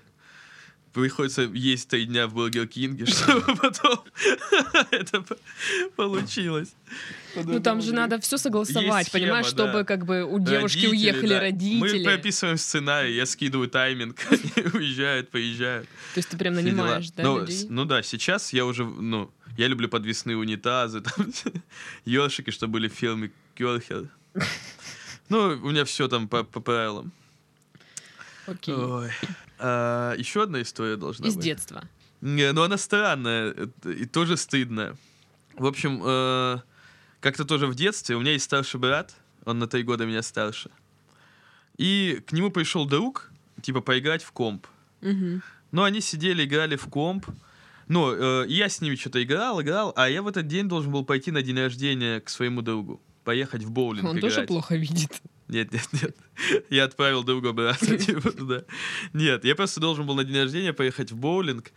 Приходится 0.94 1.42
есть 1.42 1.88
три 1.90 2.06
дня 2.06 2.28
в 2.28 2.34
Бургер 2.36 2.68
Кинге, 2.68 3.06
чтобы 3.08 3.56
потом 3.56 4.04
это 4.92 5.22
по- 5.22 5.38
получилось. 5.96 6.76
Ну 7.36 7.60
там 7.60 7.82
же 7.82 7.94
надо 7.96 8.20
все 8.20 8.38
согласовать, 8.38 9.12
понимаешь, 9.12 9.48
чтобы 9.48 9.86
как 9.86 10.06
бы 10.06 10.24
у 10.24 10.38
девушки 10.40 10.86
Родители, 10.86 10.96
уехали 10.96 11.30
да. 11.34 11.40
родители. 11.40 11.98
Мы 12.00 12.04
прописываем 12.04 12.58
сценарий, 12.58 13.16
я 13.16 13.26
скидываю 13.26 13.70
тайминг, 13.70 14.20
они 14.30 14.68
уезжают, 14.72 15.32
поезжают. 15.32 15.88
То 16.14 16.20
есть 16.20 16.30
ты 16.30 16.38
прям 16.38 16.54
нанимаешь, 16.54 17.10
да, 17.12 17.24
ну, 17.24 17.40
людей? 17.40 17.56
с- 17.58 17.70
ну 17.70 17.86
да, 17.86 18.04
сейчас 18.04 18.54
я 18.54 18.64
уже, 18.64 18.86
ну, 18.86 19.32
я 19.58 19.68
люблю 19.68 19.90
подвесные 19.90 20.38
унитазы, 20.38 21.02
там, 21.02 21.34
ёршики, 22.06 22.52
чтобы 22.52 22.74
были 22.74 22.88
фирмы 22.88 23.32
Кёрхер. 23.56 24.10
Ну, 25.30 25.40
у 25.64 25.70
меня 25.72 25.86
все 25.86 26.08
там 26.08 26.28
по, 26.28 26.44
по 26.44 26.60
правилам. 26.60 27.12
Окей. 28.48 28.76
Ой. 28.76 29.10
А, 29.60 30.14
еще 30.16 30.44
одна 30.44 30.62
история 30.62 30.96
должна 30.98 31.28
Из 31.28 31.36
быть. 31.36 31.44
детства. 31.44 31.84
Не, 32.22 32.52
ну 32.54 32.64
она 32.64 32.78
странная 32.78 33.54
и 33.84 34.06
тоже 34.06 34.38
стыдная. 34.38 34.96
В 35.56 35.66
общем, 35.66 36.02
э, 36.04 36.60
как-то 37.20 37.46
тоже 37.46 37.68
в 37.68 37.76
детстве 37.76 38.16
у 38.16 38.22
меня 38.22 38.32
есть 38.32 38.46
старший 38.46 38.80
брат, 38.80 39.14
он 39.46 39.60
на 39.60 39.68
три 39.68 39.84
года 39.84 40.06
меня 40.06 40.22
старше. 40.22 40.70
И 41.78 42.22
к 42.28 42.32
нему 42.34 42.50
пришел 42.52 42.86
друг, 42.86 43.32
типа, 43.62 43.82
поиграть 43.82 44.24
в 44.24 44.32
комп. 44.32 44.68
Мгм. 45.02 45.42
Ну, 45.72 45.84
они 45.84 46.02
сидели, 46.02 46.46
играли 46.46 46.76
в 46.76 46.88
комп. 46.88 47.26
Ну, 47.88 48.14
э, 48.14 48.46
я 48.48 48.70
с 48.70 48.80
ними 48.82 48.96
что-то 48.96 49.22
играл, 49.22 49.62
играл, 49.62 49.92
а 49.96 50.08
я 50.10 50.22
в 50.22 50.28
этот 50.28 50.48
день 50.48 50.68
должен 50.70 50.92
был 50.92 51.04
пойти 51.04 51.32
на 51.32 51.42
день 51.42 51.58
рождения 51.60 52.20
к 52.22 52.30
своему 52.30 52.62
другу. 52.62 53.02
Поехать 53.24 53.64
в 53.64 53.72
боулинг 53.72 54.06
Он 54.10 54.18
играть. 54.20 54.34
тоже 54.36 54.48
плохо 54.48 54.76
видит. 54.76 55.22
Нет, 55.54 55.72
нет, 55.72 55.88
нет. 55.94 56.18
Я 56.70 56.86
отправил 56.86 57.24
друга 57.24 57.54
брата 57.54 57.98
типа, 58.06 58.32
туда. 58.32 58.64
Нет, 59.14 59.46
я 59.46 59.56
просто 59.56 59.80
должен 59.80 60.06
был 60.06 60.16
на 60.16 60.24
день 60.24 60.38
рождения 60.38 60.74
поехать 60.74 61.12
в 61.12 61.16
боулинг. 61.16 61.72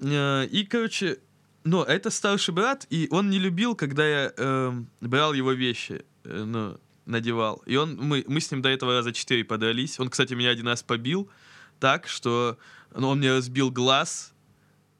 Э, 0.00 0.46
И, 0.46 0.64
короче, 0.64 1.18
ну, 1.62 1.82
это 1.82 2.10
старший 2.10 2.52
брат, 2.52 2.86
и 2.90 3.08
он 3.10 3.30
не 3.30 3.38
любил, 3.38 3.74
когда 3.76 4.06
я 4.06 4.32
эм, 4.36 4.88
брал 5.00 5.32
его 5.32 5.52
вещи, 5.52 6.04
э, 6.24 6.44
ну, 6.44 6.78
надевал. 7.06 7.62
И 7.66 7.76
он, 7.76 7.96
мы, 7.96 8.24
мы 8.26 8.40
с 8.40 8.50
ним 8.50 8.62
до 8.62 8.68
этого 8.68 8.92
раза 8.92 9.12
четыре 9.12 9.44
подрались. 9.44 10.00
Он, 10.00 10.08
кстати, 10.08 10.34
меня 10.34 10.50
один 10.50 10.66
раз 10.66 10.82
побил 10.82 11.30
так, 11.78 12.08
что 12.08 12.58
ну, 12.94 13.08
он 13.08 13.18
мне 13.18 13.32
разбил 13.32 13.70
глаз, 13.70 14.34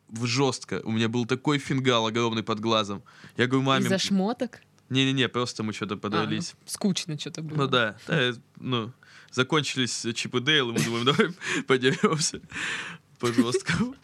в 0.09 0.27
жестко. 0.27 0.81
У 0.85 0.93
меня 0.93 1.09
был 1.09 1.27
такой 1.27 1.59
фингал 1.59 2.07
огромный 2.07 2.43
под 2.43 2.61
глазом. 2.61 3.03
Я 3.37 3.47
говорю 3.47 3.67
маме... 3.67 3.85
Из-за 3.87 3.99
шмоток? 3.99 4.61
Не-не-не, 4.91 5.29
просто 5.29 5.63
мы 5.63 5.73
что-то 5.73 5.97
подрались. 5.97 6.53
А, 6.53 6.57
ну, 6.61 6.69
скучно 6.69 7.19
что-то 7.19 7.43
было. 7.43 7.57
Ну 7.57 7.67
да, 7.69 7.97
да, 8.07 8.33
ну, 8.57 8.93
закончились 9.31 10.07
Чип 10.15 10.35
и 10.35 10.41
Дейл, 10.41 10.71
и 10.71 10.73
мы 10.73 10.81
думаем, 10.81 11.05
давай 11.05 11.35
подеремся 11.67 12.41
по 13.19 13.33
жесткому. 13.33 13.95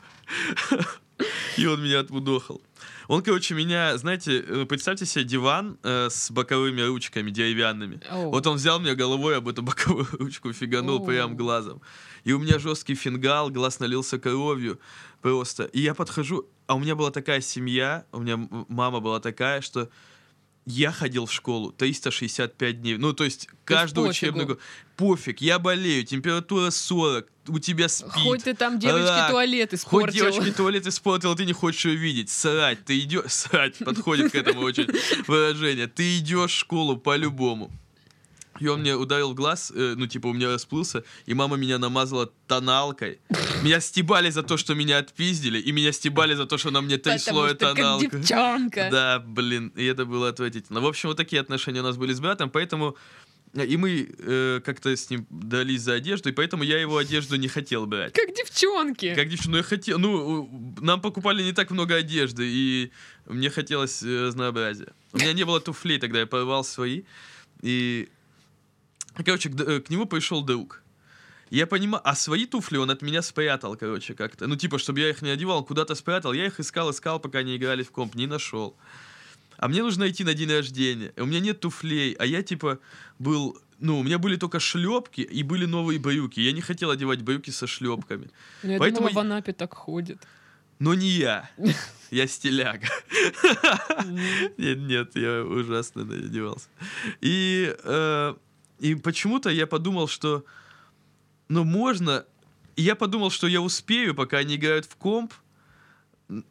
И 1.56 1.66
он 1.66 1.82
меня 1.82 2.00
отмудохал. 2.00 2.62
Он, 3.08 3.22
короче, 3.22 3.54
меня, 3.54 3.98
знаете, 3.98 4.38
э, 4.38 4.66
представьте 4.66 5.04
себе 5.04 5.24
диван 5.24 5.78
э, 5.82 6.08
с 6.08 6.30
боковыми 6.30 6.80
ручками 6.80 7.30
деревянными. 7.30 8.00
Оу. 8.08 8.30
Вот 8.30 8.46
он 8.46 8.56
взял 8.56 8.78
меня 8.78 8.94
головой 8.94 9.36
об 9.36 9.48
эту 9.48 9.62
боковую 9.64 10.06
ручку, 10.12 10.52
фиганул 10.52 11.00
Оу. 11.00 11.06
прям 11.06 11.36
глазом. 11.36 11.82
И 12.24 12.32
у 12.32 12.38
меня 12.38 12.58
жесткий 12.58 12.94
фингал, 12.94 13.50
глаз 13.50 13.80
налился 13.80 14.18
кровью 14.18 14.78
просто. 15.20 15.64
И 15.64 15.80
я 15.80 15.94
подхожу, 15.94 16.48
а 16.66 16.76
у 16.76 16.78
меня 16.78 16.94
была 16.94 17.10
такая 17.10 17.40
семья, 17.40 18.06
у 18.12 18.20
меня 18.20 18.48
мама 18.68 19.00
была 19.00 19.18
такая, 19.20 19.60
что 19.60 19.88
я 20.66 20.92
ходил 20.92 21.26
в 21.26 21.32
школу 21.32 21.72
365 21.72 22.80
дней. 22.80 22.96
Ну, 22.96 23.12
то 23.12 23.24
есть 23.24 23.48
каждый 23.64 24.06
пофигу. 24.06 24.10
учебный 24.10 24.44
год. 24.46 24.60
Пофиг, 24.96 25.40
я 25.40 25.58
болею, 25.58 26.04
температура 26.04 26.70
40, 26.70 27.26
у 27.48 27.58
тебя 27.58 27.88
спит. 27.88 28.12
Хоть 28.12 28.44
ты 28.44 28.54
там 28.54 28.78
девочки 28.78 29.08
рак, 29.08 29.30
туалет 29.30 29.70
Хоть 29.70 29.80
испортил. 29.80 30.30
девочки 30.30 30.52
туалет 30.56 30.86
испортил, 30.86 31.34
ты 31.34 31.46
не 31.46 31.52
хочешь 31.52 31.86
ее 31.86 31.96
видеть. 31.96 32.30
Срать, 32.30 32.84
ты 32.84 32.98
идешь... 33.00 33.24
Срать, 33.32 33.78
подходит 33.78 34.32
к 34.32 34.34
этому 34.34 34.60
очень 34.60 34.88
выражение. 35.26 35.86
Ты 35.86 36.18
идешь 36.18 36.52
в 36.52 36.58
школу 36.58 36.96
по-любому. 36.96 37.70
И 38.60 38.68
он 38.68 38.80
мне 38.80 38.94
ударил 38.94 39.34
глаз, 39.34 39.72
э, 39.74 39.94
ну, 39.96 40.06
типа, 40.06 40.28
у 40.28 40.32
меня 40.32 40.48
расплылся, 40.48 41.02
и 41.26 41.34
мама 41.34 41.56
меня 41.56 41.78
намазала 41.78 42.30
тоналкой. 42.46 43.18
Меня 43.62 43.80
стебали 43.80 44.30
за 44.30 44.42
то, 44.42 44.56
что 44.56 44.74
меня 44.74 44.98
отпиздили, 44.98 45.58
и 45.58 45.72
меня 45.72 45.92
стебали 45.92 46.34
за 46.34 46.46
то, 46.46 46.58
что 46.58 46.70
на 46.70 46.80
мне 46.80 46.98
три 46.98 47.18
слоя 47.18 47.54
что 47.54 47.58
как 47.66 47.76
тоналка. 47.76 48.18
девчонка. 48.18 48.88
Да, 48.92 49.18
блин, 49.18 49.72
и 49.76 49.84
это 49.84 50.04
было 50.04 50.28
отвратительно. 50.28 50.80
В 50.80 50.86
общем, 50.86 51.08
вот 51.08 51.16
такие 51.16 51.40
отношения 51.40 51.80
у 51.80 51.84
нас 51.84 51.96
были 51.96 52.12
с 52.12 52.20
братом, 52.20 52.50
поэтому... 52.50 52.96
э, 53.54 53.66
И 53.66 53.76
мы 53.76 54.08
э, 54.18 54.60
как-то 54.64 54.94
с 54.94 55.10
ним 55.10 55.26
дрались 55.30 55.80
за 55.82 55.94
одежду, 55.94 56.28
и 56.28 56.32
поэтому 56.32 56.62
я 56.62 56.78
его 56.80 56.98
одежду 56.98 57.36
не 57.36 57.48
хотел 57.48 57.86
брать. 57.86 58.12
Как 58.12 58.34
девчонки. 58.34 59.14
Как 59.14 59.28
девчонка, 59.28 59.50
ну 59.50 59.56
я 59.56 59.62
хотел, 59.62 59.98
ну, 59.98 60.76
нам 60.80 61.00
покупали 61.00 61.42
не 61.42 61.52
так 61.52 61.70
много 61.70 61.94
одежды, 61.96 62.44
и 62.46 62.92
мне 63.26 63.50
хотелось 63.50 64.02
э, 64.02 64.26
разнообразия. 64.26 64.92
У 65.12 65.18
меня 65.18 65.32
не 65.32 65.44
было 65.44 65.60
туфлей 65.60 65.98
тогда, 65.98 66.20
я 66.20 66.26
порвал 66.26 66.62
свои, 66.64 67.02
и, 67.62 68.08
короче, 69.24 69.48
к, 69.50 69.60
э, 69.60 69.80
к 69.80 69.90
нему 69.90 70.06
пришел 70.06 70.42
друг. 70.42 70.82
Я 71.50 71.66
понимаю, 71.66 72.00
а 72.04 72.14
свои 72.14 72.46
туфли 72.46 72.78
он 72.78 72.90
от 72.90 73.02
меня 73.02 73.22
спрятал, 73.22 73.76
короче, 73.76 74.14
как-то. 74.14 74.46
Ну, 74.46 74.56
типа, 74.56 74.78
чтобы 74.78 75.00
я 75.00 75.10
их 75.10 75.20
не 75.22 75.30
одевал, 75.30 75.64
куда-то 75.64 75.96
спрятал. 75.96 76.32
Я 76.32 76.46
их 76.46 76.60
искал, 76.60 76.90
искал, 76.90 77.18
пока 77.18 77.38
они 77.38 77.56
играли 77.56 77.82
в 77.82 77.90
комп, 77.90 78.14
не 78.14 78.26
нашел. 78.26 78.76
А 79.56 79.68
мне 79.68 79.82
нужно 79.82 80.08
идти 80.08 80.24
на 80.24 80.32
день 80.32 80.50
рождения. 80.50 81.12
У 81.16 81.26
меня 81.26 81.40
нет 81.40 81.60
туфлей, 81.60 82.12
а 82.12 82.24
я, 82.24 82.42
типа, 82.42 82.78
был... 83.18 83.58
Ну, 83.80 83.98
у 83.98 84.02
меня 84.02 84.18
были 84.18 84.36
только 84.36 84.60
шлепки 84.60 85.22
и 85.22 85.42
были 85.42 85.66
новые 85.66 85.98
брюки. 85.98 86.38
Я 86.40 86.52
не 86.52 86.60
хотел 86.60 86.90
одевать 86.90 87.22
брюки 87.22 87.50
со 87.50 87.66
шлепками. 87.66 88.30
Ну, 88.62 88.72
я 88.72 88.78
Поэтому 88.78 89.08
думала, 89.08 89.14
в 89.14 89.26
Анапе 89.26 89.52
так 89.52 89.74
ходит. 89.74 90.18
Но 90.78 90.94
не 90.94 91.08
я. 91.08 91.50
Я 92.10 92.26
стиляга. 92.26 92.88
Нет, 94.58 94.78
нет, 94.78 95.10
я 95.14 95.44
ужасно 95.44 96.04
надевался. 96.04 96.66
И, 97.20 97.72
э, 97.84 98.34
и 98.80 98.94
почему-то 98.94 99.50
я 99.50 99.66
подумал, 99.66 100.08
что, 100.08 100.44
ну, 101.48 101.64
можно... 101.64 102.24
И 102.76 102.82
я 102.82 102.94
подумал, 102.96 103.30
что 103.30 103.46
я 103.46 103.60
успею, 103.60 104.14
пока 104.14 104.38
они 104.38 104.56
играют 104.56 104.86
в 104.86 104.96
комп, 104.96 105.34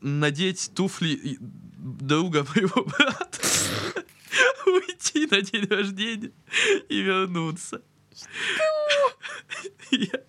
надеть 0.01 0.71
туфли 0.75 1.37
друга 1.39 2.45
моего 2.53 2.83
брата, 2.97 3.39
уйти 4.67 5.25
на 5.31 5.41
день 5.41 5.65
рождения 5.65 6.31
и 6.89 7.01
вернуться. 7.01 7.81
Я, 9.91 10.21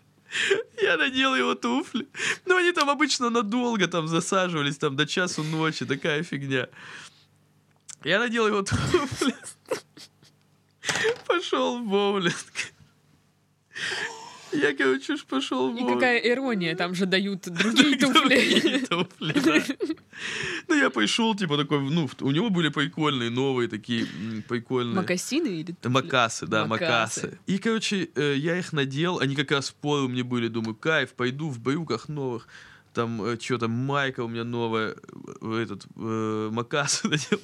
я 0.80 0.96
надел 0.96 1.34
его 1.34 1.54
туфли. 1.54 2.08
Ну, 2.46 2.56
они 2.56 2.72
там 2.72 2.88
обычно 2.88 3.28
надолго 3.28 3.88
там 3.88 4.08
засаживались, 4.08 4.78
там 4.78 4.96
до 4.96 5.06
часу 5.06 5.42
ночи, 5.42 5.84
такая 5.84 6.22
фигня. 6.22 6.68
Я 8.04 8.20
надел 8.20 8.46
его 8.46 8.62
туфли. 8.62 9.34
Пошел 11.26 11.78
в 11.78 11.86
боулинг. 11.86 12.34
Я, 14.52 14.74
короче, 14.74 15.14
уж 15.14 15.24
пошел 15.24 15.72
в 15.72 15.76
И 15.76 15.86
какая 15.86 16.18
ирония, 16.18 16.74
там 16.74 16.94
же 16.94 17.06
дают 17.06 17.42
другие 17.42 17.96
туфли. 18.86 19.64
Ну, 20.68 20.74
я 20.74 20.90
пришел, 20.90 21.34
типа, 21.34 21.56
такой, 21.56 21.80
ну, 21.88 22.08
у 22.20 22.30
него 22.30 22.50
были 22.50 22.68
прикольные, 22.68 23.30
новые 23.30 23.68
такие, 23.68 24.06
прикольные. 24.48 24.96
Макасины 24.96 25.46
или? 25.46 25.74
Макасы, 25.84 26.46
да, 26.46 26.66
Макасы. 26.66 27.22
макасы. 27.26 27.38
И, 27.46 27.58
короче, 27.58 28.10
э, 28.14 28.34
я 28.36 28.58
их 28.58 28.72
надел, 28.72 29.20
они 29.20 29.36
как 29.36 29.50
раз 29.52 29.70
пору 29.70 30.08
мне 30.08 30.24
были, 30.24 30.48
думаю, 30.48 30.74
кайф, 30.74 31.12
пойду 31.12 31.48
в 31.48 31.60
брюках 31.60 32.08
новых. 32.08 32.48
Там 32.92 33.40
что-то 33.40 33.68
майка 33.68 34.24
у 34.24 34.28
меня 34.28 34.44
новая, 34.44 34.96
э, 35.42 35.62
этот, 35.62 35.86
э, 35.96 36.48
макасы 36.52 37.08
надел, 37.08 37.40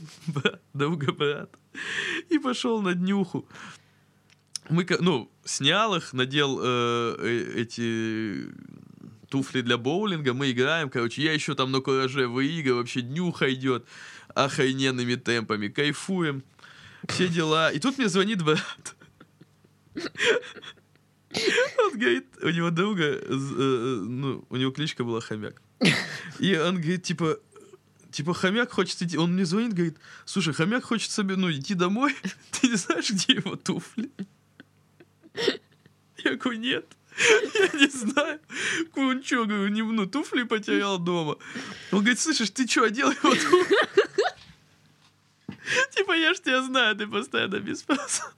друга 0.75 1.13
брат. 1.13 1.51
И 2.29 2.39
пошел 2.39 2.83
на 2.83 2.95
днюху. 2.95 3.47
Мы, 4.69 4.87
ну, 5.01 5.31
снял 5.45 5.95
их, 5.95 6.13
надел 6.13 6.59
э, 6.61 7.17
э, 7.21 7.53
эти 7.61 8.49
туфли 9.29 9.61
для 9.61 9.77
боулинга, 9.79 10.35
мы 10.35 10.51
играем, 10.51 10.91
короче, 10.91 11.23
я 11.23 11.33
еще 11.33 11.55
там 11.55 11.71
на 11.73 11.81
кураже 11.81 12.27
выигрываю, 12.27 12.79
вообще 12.79 13.01
днюха 13.01 13.53
идет 13.53 13.87
охрененными 14.35 15.15
темпами, 15.15 15.69
кайфуем, 15.69 16.43
все 17.09 17.29
дела. 17.29 17.71
И 17.71 17.79
тут 17.79 17.99
мне 17.99 18.09
звонит 18.09 18.43
брат. 18.43 18.97
Он 21.79 21.99
говорит, 21.99 22.27
у 22.43 22.49
него 22.51 22.71
друга, 22.71 23.21
з- 23.29 23.55
э, 23.55 24.01
ну, 24.05 24.45
у 24.49 24.57
него 24.57 24.71
кличка 24.73 25.05
была 25.05 25.21
Хомяк. 25.21 25.61
И 26.39 26.57
он 26.57 26.77
говорит, 26.77 27.03
типа, 27.03 27.39
типа, 28.11 28.33
хомяк 28.35 28.73
хочет 28.73 29.03
идти. 29.03 29.19
Он 29.19 29.33
мне 29.35 29.45
звонит, 29.45 29.75
говорит, 29.75 29.97
слушай, 30.25 30.55
хомяк 30.55 30.85
хочет 30.85 31.11
себе, 31.11 31.37
ну, 31.37 31.51
идти 31.51 31.75
домой. 31.75 32.15
Ты 32.51 32.69
не 32.69 32.77
знаешь, 32.77 33.11
где 33.11 33.35
его 33.35 33.57
туфли? 33.57 34.11
Я 36.25 36.37
говорю, 36.37 36.59
нет. 36.61 36.87
Я 37.55 37.69
не 37.79 37.89
знаю. 37.89 38.41
Он 38.95 39.23
что, 39.23 39.45
говорю, 39.47 39.69
не, 39.69 39.83
ну, 39.83 40.07
туфли 40.07 40.45
потерял 40.45 40.99
дома. 40.99 41.37
Он 41.93 42.01
говорит, 42.01 42.19
слышишь, 42.19 42.51
ты 42.51 42.67
что, 42.67 42.85
одел 42.85 43.11
его 43.11 43.35
туфли? 43.35 43.77
Типа, 45.95 46.13
я 46.13 46.35
ж 46.35 46.41
тебя 46.41 46.63
знаю, 46.63 46.97
ты 46.97 47.07
постоянно 47.07 47.59
без 47.61 47.81
спроса. 47.81 48.33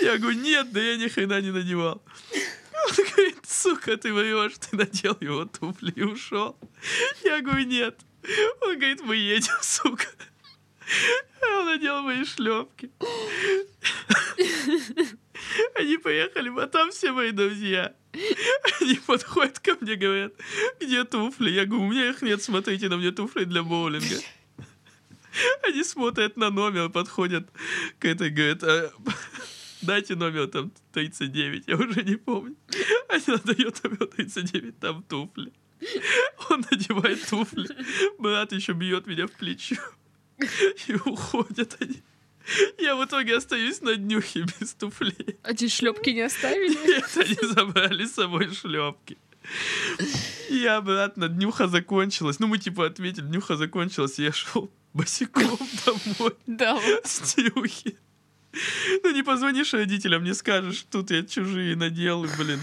Я 0.00 0.18
говорю, 0.18 0.38
нет, 0.38 0.72
да 0.72 0.80
я 0.80 0.96
ни 0.96 1.08
хрена 1.08 1.40
не 1.40 1.50
надевал. 1.50 2.02
Он 2.34 3.04
говорит, 3.04 3.38
сука, 3.46 3.96
ты 3.96 4.12
врешь, 4.12 4.58
ты 4.58 4.76
надел 4.76 5.16
его 5.20 5.44
туфли 5.44 5.92
и 5.94 6.02
ушел. 6.02 6.58
Я 7.22 7.40
говорю, 7.40 7.66
нет. 7.66 8.00
Он 8.60 8.76
говорит, 8.76 9.00
мы 9.02 9.16
едем, 9.16 9.54
сука. 9.60 10.06
А 11.42 11.60
Он 11.60 11.66
надел 11.66 12.02
мои 12.02 12.24
шлепки. 12.24 12.90
Они 15.74 15.96
поехали, 15.98 16.52
а 16.60 16.66
там 16.66 16.90
все 16.90 17.12
мои 17.12 17.30
друзья. 17.32 17.94
Они 18.80 18.94
подходят 19.06 19.58
ко 19.58 19.76
мне, 19.80 19.96
говорят, 19.96 20.32
где 20.80 21.04
туфли? 21.04 21.50
Я 21.50 21.64
говорю, 21.64 21.84
у 21.86 21.90
меня 21.90 22.10
их 22.10 22.22
нет, 22.22 22.42
смотрите, 22.42 22.88
на 22.88 22.96
мне 22.96 23.10
туфли 23.10 23.44
для 23.44 23.62
боулинга. 23.62 24.16
Они 25.62 25.84
смотрят 25.84 26.36
на 26.36 26.50
номер, 26.50 26.88
подходят 26.90 27.50
к 27.98 28.04
этой, 28.04 28.30
говорят, 28.30 28.62
«А, 28.62 28.92
дайте 29.82 30.14
номер 30.14 30.48
там 30.48 30.72
39, 30.92 31.64
я 31.66 31.76
уже 31.76 32.02
не 32.02 32.16
помню. 32.16 32.56
Они 33.08 33.24
дает 33.44 33.82
номер 33.84 34.06
39, 34.06 34.78
там 34.78 35.02
туфли. 35.02 35.52
Он 36.50 36.64
надевает 36.70 37.26
туфли, 37.28 37.68
брат 38.18 38.52
еще 38.52 38.72
бьет 38.72 39.06
меня 39.06 39.26
в 39.26 39.32
плечо. 39.32 39.76
И 40.86 40.94
уходят 40.94 41.76
они. 41.80 42.02
Я 42.78 42.96
в 42.96 43.04
итоге 43.04 43.36
остаюсь 43.36 43.80
на 43.80 43.96
днюхе 43.96 44.44
без 44.60 44.74
туфлей. 44.74 45.38
А 45.42 45.54
те 45.54 45.68
шлепки 45.68 46.10
не 46.10 46.22
оставили? 46.22 46.74
Нет, 46.86 47.10
они 47.16 47.52
забрали 47.52 48.04
с 48.04 48.14
собой 48.14 48.52
шлепки. 48.52 49.18
Я 50.48 50.76
обратно, 50.76 51.28
днюха 51.28 51.68
закончилась. 51.68 52.38
Ну, 52.40 52.46
мы 52.46 52.58
типа 52.58 52.86
ответили, 52.86 53.24
днюха 53.24 53.56
закончилась, 53.56 54.18
я 54.18 54.32
шел 54.32 54.70
босиком 54.94 55.58
домой 55.86 56.34
Да. 56.46 56.78
с 57.04 57.34
днюхи. 57.34 57.96
Ну, 59.02 59.12
не 59.12 59.22
позвонишь 59.22 59.72
родителям, 59.72 60.24
не 60.24 60.34
скажешь, 60.34 60.84
тут 60.90 61.10
я 61.10 61.22
чужие 61.24 61.74
надел, 61.76 62.26
блин. 62.38 62.60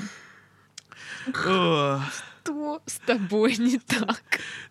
О, 1.46 2.00
Что 2.44 2.82
с 2.86 3.00
тобой 3.00 3.56
не 3.58 3.78
так? 3.80 4.22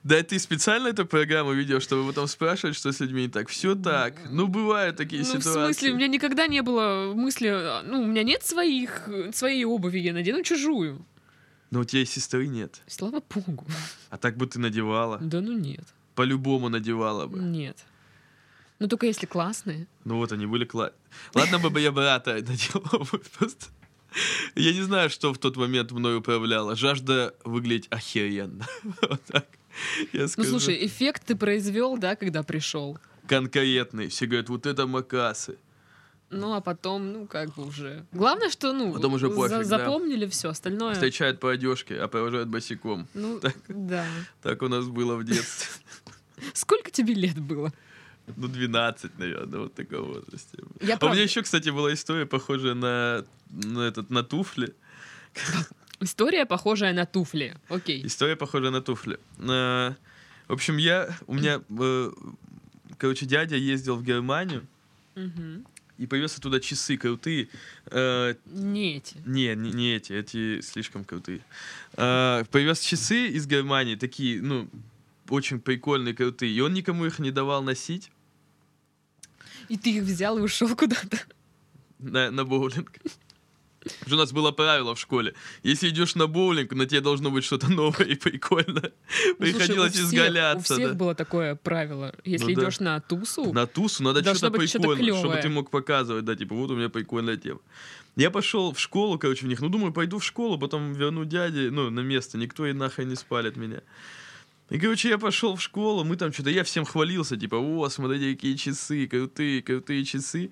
Да 0.02 0.22
ты 0.22 0.38
специально 0.38 0.88
эту 0.88 1.06
программу 1.06 1.52
ведешь, 1.52 1.82
чтобы 1.82 2.08
потом 2.08 2.26
спрашивать, 2.26 2.76
что 2.76 2.90
с 2.92 3.00
людьми 3.00 3.22
не 3.22 3.28
так. 3.28 3.48
Все 3.48 3.74
так. 3.74 4.14
Ну, 4.30 4.46
бывают 4.48 4.96
такие 4.96 5.22
Ну, 5.22 5.28
в 5.28 5.30
ситуации. 5.42 5.52
смысле, 5.72 5.92
у 5.92 5.96
меня 5.96 6.08
никогда 6.08 6.46
не 6.46 6.62
было 6.62 7.12
мысли, 7.14 7.48
а, 7.48 7.82
ну, 7.84 8.02
у 8.02 8.06
меня 8.06 8.22
нет 8.22 8.42
своих, 8.44 9.08
своей 9.32 9.64
обуви, 9.64 9.98
я 9.98 10.12
надену 10.12 10.42
чужую. 10.42 11.04
Но 11.70 11.80
у 11.80 11.84
тебя 11.84 12.02
и 12.02 12.06
сестры 12.06 12.46
нет. 12.46 12.80
Слава 12.86 13.22
богу. 13.34 13.66
А 14.10 14.16
так 14.16 14.36
бы 14.36 14.46
ты 14.46 14.58
надевала. 14.58 15.18
Да 15.20 15.40
ну 15.40 15.52
нет. 15.52 15.84
По-любому 16.18 16.68
надевала 16.68 17.26
бы. 17.28 17.38
Нет. 17.38 17.76
Ну 18.80 18.88
только 18.88 19.06
если 19.06 19.26
классные. 19.26 19.86
Ну 20.04 20.16
вот 20.16 20.32
они 20.32 20.46
были 20.46 20.64
классные. 20.64 20.98
Ладно 21.34 21.60
бы 21.60 21.70
бы 21.70 21.80
я 21.80 21.92
брата 21.92 22.32
надел 22.48 22.82
обувь 22.92 23.30
просто. 23.38 23.66
Я 24.56 24.72
не 24.72 24.82
знаю, 24.82 25.10
что 25.10 25.32
в 25.32 25.38
тот 25.38 25.56
момент 25.56 25.92
мной 25.92 26.16
управляло. 26.16 26.74
Жажда 26.74 27.34
выглядеть 27.44 27.86
охеренно. 27.90 28.66
Вот 29.02 29.22
так. 29.26 29.46
Я 30.12 30.22
Ну 30.22 30.28
скажу. 30.28 30.48
слушай, 30.50 30.84
эффект 30.86 31.22
ты 31.26 31.36
произвел, 31.36 31.96
да, 31.98 32.16
когда 32.16 32.42
пришел. 32.42 32.98
Конкретный. 33.28 34.08
Все 34.08 34.26
говорят, 34.26 34.48
вот 34.48 34.66
это 34.66 34.88
макасы. 34.88 35.56
Ну, 36.30 36.52
а 36.52 36.60
потом, 36.60 37.12
ну, 37.12 37.26
как 37.26 37.54
бы 37.54 37.66
уже. 37.66 38.04
Главное, 38.12 38.50
что, 38.50 38.72
ну, 38.72 38.92
Потом 38.92 39.14
уже 39.14 39.28
за- 39.30 39.34
пофиг, 39.34 39.56
да. 39.58 39.64
запомнили 39.64 40.26
все, 40.26 40.50
остальное. 40.50 40.92
Встречают 40.94 41.40
по 41.40 41.50
одежке, 41.50 41.98
а 41.98 42.06
провожают 42.08 42.48
босиком. 42.48 43.08
Ну, 43.14 43.40
да. 43.68 44.04
Так 44.42 44.62
у 44.62 44.68
нас 44.68 44.86
было 44.88 45.16
в 45.16 45.24
детстве. 45.24 45.68
Сколько 46.52 46.90
тебе 46.90 47.14
лет 47.14 47.38
было? 47.38 47.72
Ну, 48.36 48.46
12, 48.46 49.18
наверное, 49.18 49.60
вот 49.60 49.72
в 49.72 49.74
таком 49.74 50.04
возрасте. 50.12 50.58
Я 50.82 50.98
А 51.00 51.06
у 51.06 51.10
меня 51.12 51.22
еще, 51.22 51.40
кстати, 51.42 51.70
была 51.70 51.94
история, 51.94 52.26
похожая 52.26 52.74
на, 52.74 53.24
на, 53.48 53.80
этот, 53.88 54.10
на 54.10 54.22
туфли. 54.22 54.74
История, 56.00 56.44
похожая 56.46 56.92
на 56.92 57.06
туфли. 57.06 57.56
Окей. 57.68 58.06
История 58.06 58.36
похожая 58.36 58.70
на 58.70 58.80
туфли. 58.82 59.18
Э, 59.38 59.94
В 60.46 60.52
общем, 60.52 60.76
я, 60.76 61.08
у 61.26 61.34
меня, 61.34 61.60
э, 61.80 62.10
короче, 62.98 63.26
дядя 63.26 63.56
ездил 63.56 63.96
в 63.96 64.02
Германию 64.04 64.66
Мгм. 65.16 65.64
И 65.98 66.06
повез 66.06 66.38
оттуда 66.38 66.60
часы 66.60 66.96
крутые. 66.96 67.48
Э, 67.86 68.34
Не 68.46 68.96
эти. 68.96 69.16
Не, 69.26 69.54
не, 69.56 69.72
не 69.72 69.96
эти, 69.96 70.12
эти 70.12 70.60
слишком 70.60 71.04
крутые. 71.04 71.40
Э, 71.96 72.44
Привез 72.50 72.80
часы 72.80 73.28
из 73.28 73.46
Германии, 73.46 73.96
такие, 73.96 74.40
ну, 74.40 74.68
очень 75.28 75.60
прикольные, 75.60 76.14
крутые. 76.14 76.52
И 76.52 76.60
он 76.60 76.72
никому 76.72 77.04
их 77.04 77.18
не 77.18 77.30
давал 77.30 77.62
носить 77.62 78.10
И 79.68 79.76
ты 79.76 79.90
их 79.90 80.04
взял 80.04 80.38
и 80.38 80.40
ушел 80.42 80.74
куда-то. 80.76 81.18
на, 81.98 82.30
на 82.30 82.44
боулинг. 82.44 82.92
Что 84.06 84.16
У 84.16 84.18
нас 84.18 84.32
было 84.32 84.50
правило 84.50 84.94
в 84.94 85.00
школе. 85.00 85.34
Если 85.62 85.88
идешь 85.88 86.14
на 86.16 86.26
боулинг, 86.26 86.72
на 86.72 86.84
тебе 86.86 87.00
должно 87.00 87.30
быть 87.30 87.44
что-то 87.44 87.68
новое 87.72 88.06
и 88.06 88.14
прикольное. 88.16 88.92
Ну, 88.92 89.34
слушай, 89.38 89.52
Приходилось 89.54 89.90
у 89.90 89.94
всех- 89.94 90.04
изгаляться. 90.06 90.72
У 90.72 90.76
всех 90.76 90.88
да. 90.90 90.94
было 90.94 91.14
такое 91.14 91.54
правило. 91.54 92.14
Если 92.24 92.50
Ну 92.52 92.54
да. 92.56 92.62
идешь 92.62 92.80
на 92.80 93.00
тусу, 93.00 93.52
На 93.52 93.66
тусу 93.66 94.02
надо 94.02 94.20
что-то 94.22 94.50
прикольное, 94.50 94.66
чтобы 94.66 94.94
клёвое. 94.96 95.42
ты 95.42 95.48
мог 95.48 95.70
показывать, 95.70 96.24
да, 96.24 96.34
типа, 96.34 96.54
вот 96.56 96.70
у 96.70 96.76
меня 96.76 96.88
прикольная 96.88 97.36
тема. 97.36 97.60
Я 98.16 98.30
пошел 98.32 98.72
в 98.72 98.80
школу, 98.80 99.16
короче, 99.18 99.46
в 99.46 99.48
них, 99.48 99.60
ну, 99.60 99.68
думаю, 99.68 99.92
пойду 99.92 100.18
в 100.18 100.24
школу, 100.24 100.58
потом 100.58 100.92
верну 100.92 101.24
дяде, 101.24 101.70
ну, 101.70 101.88
на 101.88 102.00
место, 102.00 102.36
никто 102.36 102.66
и 102.66 102.72
нахрен 102.72 103.08
не 103.08 103.14
спалит 103.14 103.56
меня. 103.56 103.80
И, 104.70 104.78
короче, 104.78 105.08
я 105.08 105.18
пошел 105.18 105.54
в 105.56 105.62
школу, 105.62 106.02
мы 106.04 106.16
там 106.16 106.32
что-то, 106.32 106.50
я 106.50 106.64
всем 106.64 106.84
хвалился, 106.84 107.36
типа, 107.36 107.54
о, 107.54 107.88
смотрите, 107.88 108.34
какие 108.34 108.56
часы, 108.56 109.06
крутые, 109.06 109.62
крутые 109.62 110.04
часы. 110.04 110.50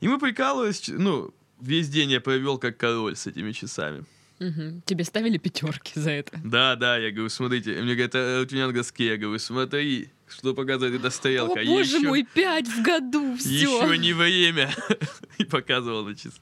И 0.00 0.08
мы 0.08 0.18
прикалывались, 0.18 0.88
ну, 0.88 1.32
весь 1.62 1.88
день 1.88 2.10
я 2.10 2.20
провел 2.20 2.58
как 2.58 2.76
король 2.76 3.14
с 3.16 3.26
этими 3.26 3.52
часами. 3.52 4.04
мгм, 4.40 4.82
тебе 4.84 5.04
ставили 5.04 5.38
пятерки 5.38 6.00
за 6.00 6.10
это. 6.10 6.40
Да, 6.44 6.74
да, 6.76 6.96
я 6.98 7.10
говорю, 7.12 7.28
смотрите, 7.30 7.80
мне 7.82 7.94
говорят, 7.94 8.14
а 8.14 8.42
у 8.42 8.56
на 8.56 8.72
доске, 8.72 9.06
я 9.06 9.16
говорю, 9.16 9.38
смотри, 9.38 10.08
что 10.28 10.54
показывает 10.54 10.94
эта 11.00 11.10
стрелка. 11.10 11.60
О, 11.60 11.64
боже 11.64 11.96
ещё- 11.98 12.08
мой, 12.08 12.26
пять 12.34 12.66
в 12.68 12.82
году, 12.82 13.36
все. 13.36 13.50
еще 13.50 13.98
не 13.98 14.12
время. 14.12 14.70
И 15.38 15.44
показывал 15.44 16.04
на 16.04 16.14
часы. 16.14 16.40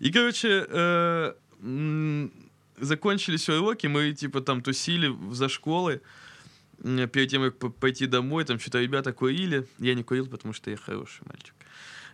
И, 0.00 0.10
короче, 0.12 0.66
э, 0.68 1.32
м, 1.62 2.30
закончились 2.80 3.48
уроки, 3.48 3.86
мы, 3.88 4.12
типа, 4.12 4.40
там 4.40 4.60
тусили 4.62 5.10
за 5.32 5.48
школой. 5.48 6.00
М, 6.84 7.08
Перед 7.08 7.30
тем, 7.30 7.42
как 7.50 7.74
пойти 7.76 8.06
домой, 8.06 8.44
там 8.44 8.58
что-то 8.58 8.80
ребята 8.82 9.12
курили. 9.12 9.66
Я 9.78 9.94
не 9.94 10.02
курил, 10.02 10.26
потому 10.26 10.52
что 10.52 10.70
я 10.70 10.76
хороший 10.76 11.22
мальчик. 11.26 11.54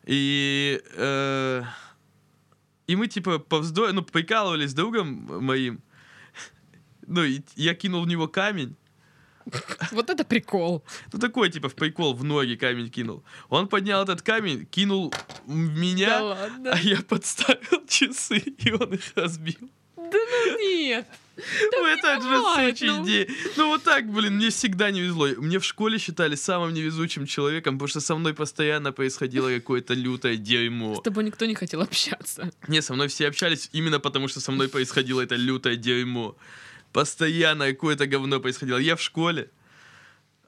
И, 0.07 0.81
э, 0.97 1.63
и 2.91 2.97
мы, 2.97 3.07
типа, 3.07 3.39
повздор... 3.39 3.93
ну, 3.93 4.03
прикалывались 4.03 4.71
с 4.71 4.75
другом 4.75 5.45
моим. 5.45 5.81
Ну, 7.07 7.23
и 7.23 7.41
я 7.55 7.75
кинул 7.75 8.03
в 8.03 8.09
него 8.09 8.27
камень. 8.27 8.75
Вот 9.93 10.11
это 10.11 10.25
прикол. 10.25 10.85
Ну, 11.13 11.21
такой, 11.21 11.51
типа, 11.51 11.69
в 11.69 11.77
прикол 11.77 12.15
в 12.15 12.25
ноги 12.25 12.57
камень 12.57 12.91
кинул. 12.91 13.23
Он 13.49 13.69
поднял 13.69 14.03
этот 14.03 14.23
камень, 14.23 14.67
кинул 14.67 15.15
в 15.47 15.55
меня, 15.55 16.37
Да 16.59 16.73
а 16.73 16.79
я 16.79 17.01
подставил 17.03 17.87
часы, 17.89 18.39
и 18.39 18.73
он 18.73 18.95
их 18.95 19.13
разбил. 19.15 19.71
Нет. 20.61 21.07
Ну, 21.73 21.87
это 21.87 22.21
же 22.21 22.29
бывает, 22.29 22.79
сучий 22.79 22.89
ну. 22.89 23.05
день. 23.05 23.27
Ну, 23.57 23.69
вот 23.69 23.83
так, 23.83 24.11
блин, 24.11 24.37
мне 24.37 24.51
всегда 24.51 24.91
не 24.91 25.01
везло. 25.01 25.29
Мне 25.39 25.59
в 25.59 25.65
школе 25.65 25.99
считали 25.99 26.35
самым 26.35 26.75
невезучим 26.75 27.27
человеком, 27.27 27.77
потому 27.79 27.89
что 27.89 28.01
со 28.01 28.15
мной 28.15 28.35
постоянно 28.35 28.93
происходило 28.93 29.49
какое-то 29.49 29.95
лютое 29.95 30.37
дерьмо. 30.37 30.97
С 30.97 31.03
тобой 31.03 31.25
никто 31.25 31.47
не 31.47 31.55
хотел 31.55 31.81
общаться. 31.81 32.51
Не, 32.69 32.83
со 32.83 32.95
мной 32.95 33.09
все 33.09 33.29
общались 33.29 33.69
именно 33.73 34.01
потому, 34.01 34.29
что 34.29 34.41
со 34.41 34.53
мной 34.53 34.69
происходило 34.69 35.21
это 35.21 35.37
лютое 35.37 35.77
дерьмо. 35.77 36.37
Постоянно 36.93 37.69
какое-то 37.69 38.07
говно 38.07 38.41
происходило. 38.41 38.79
Я 38.79 38.97
в 38.97 39.03
школе. 39.03 39.51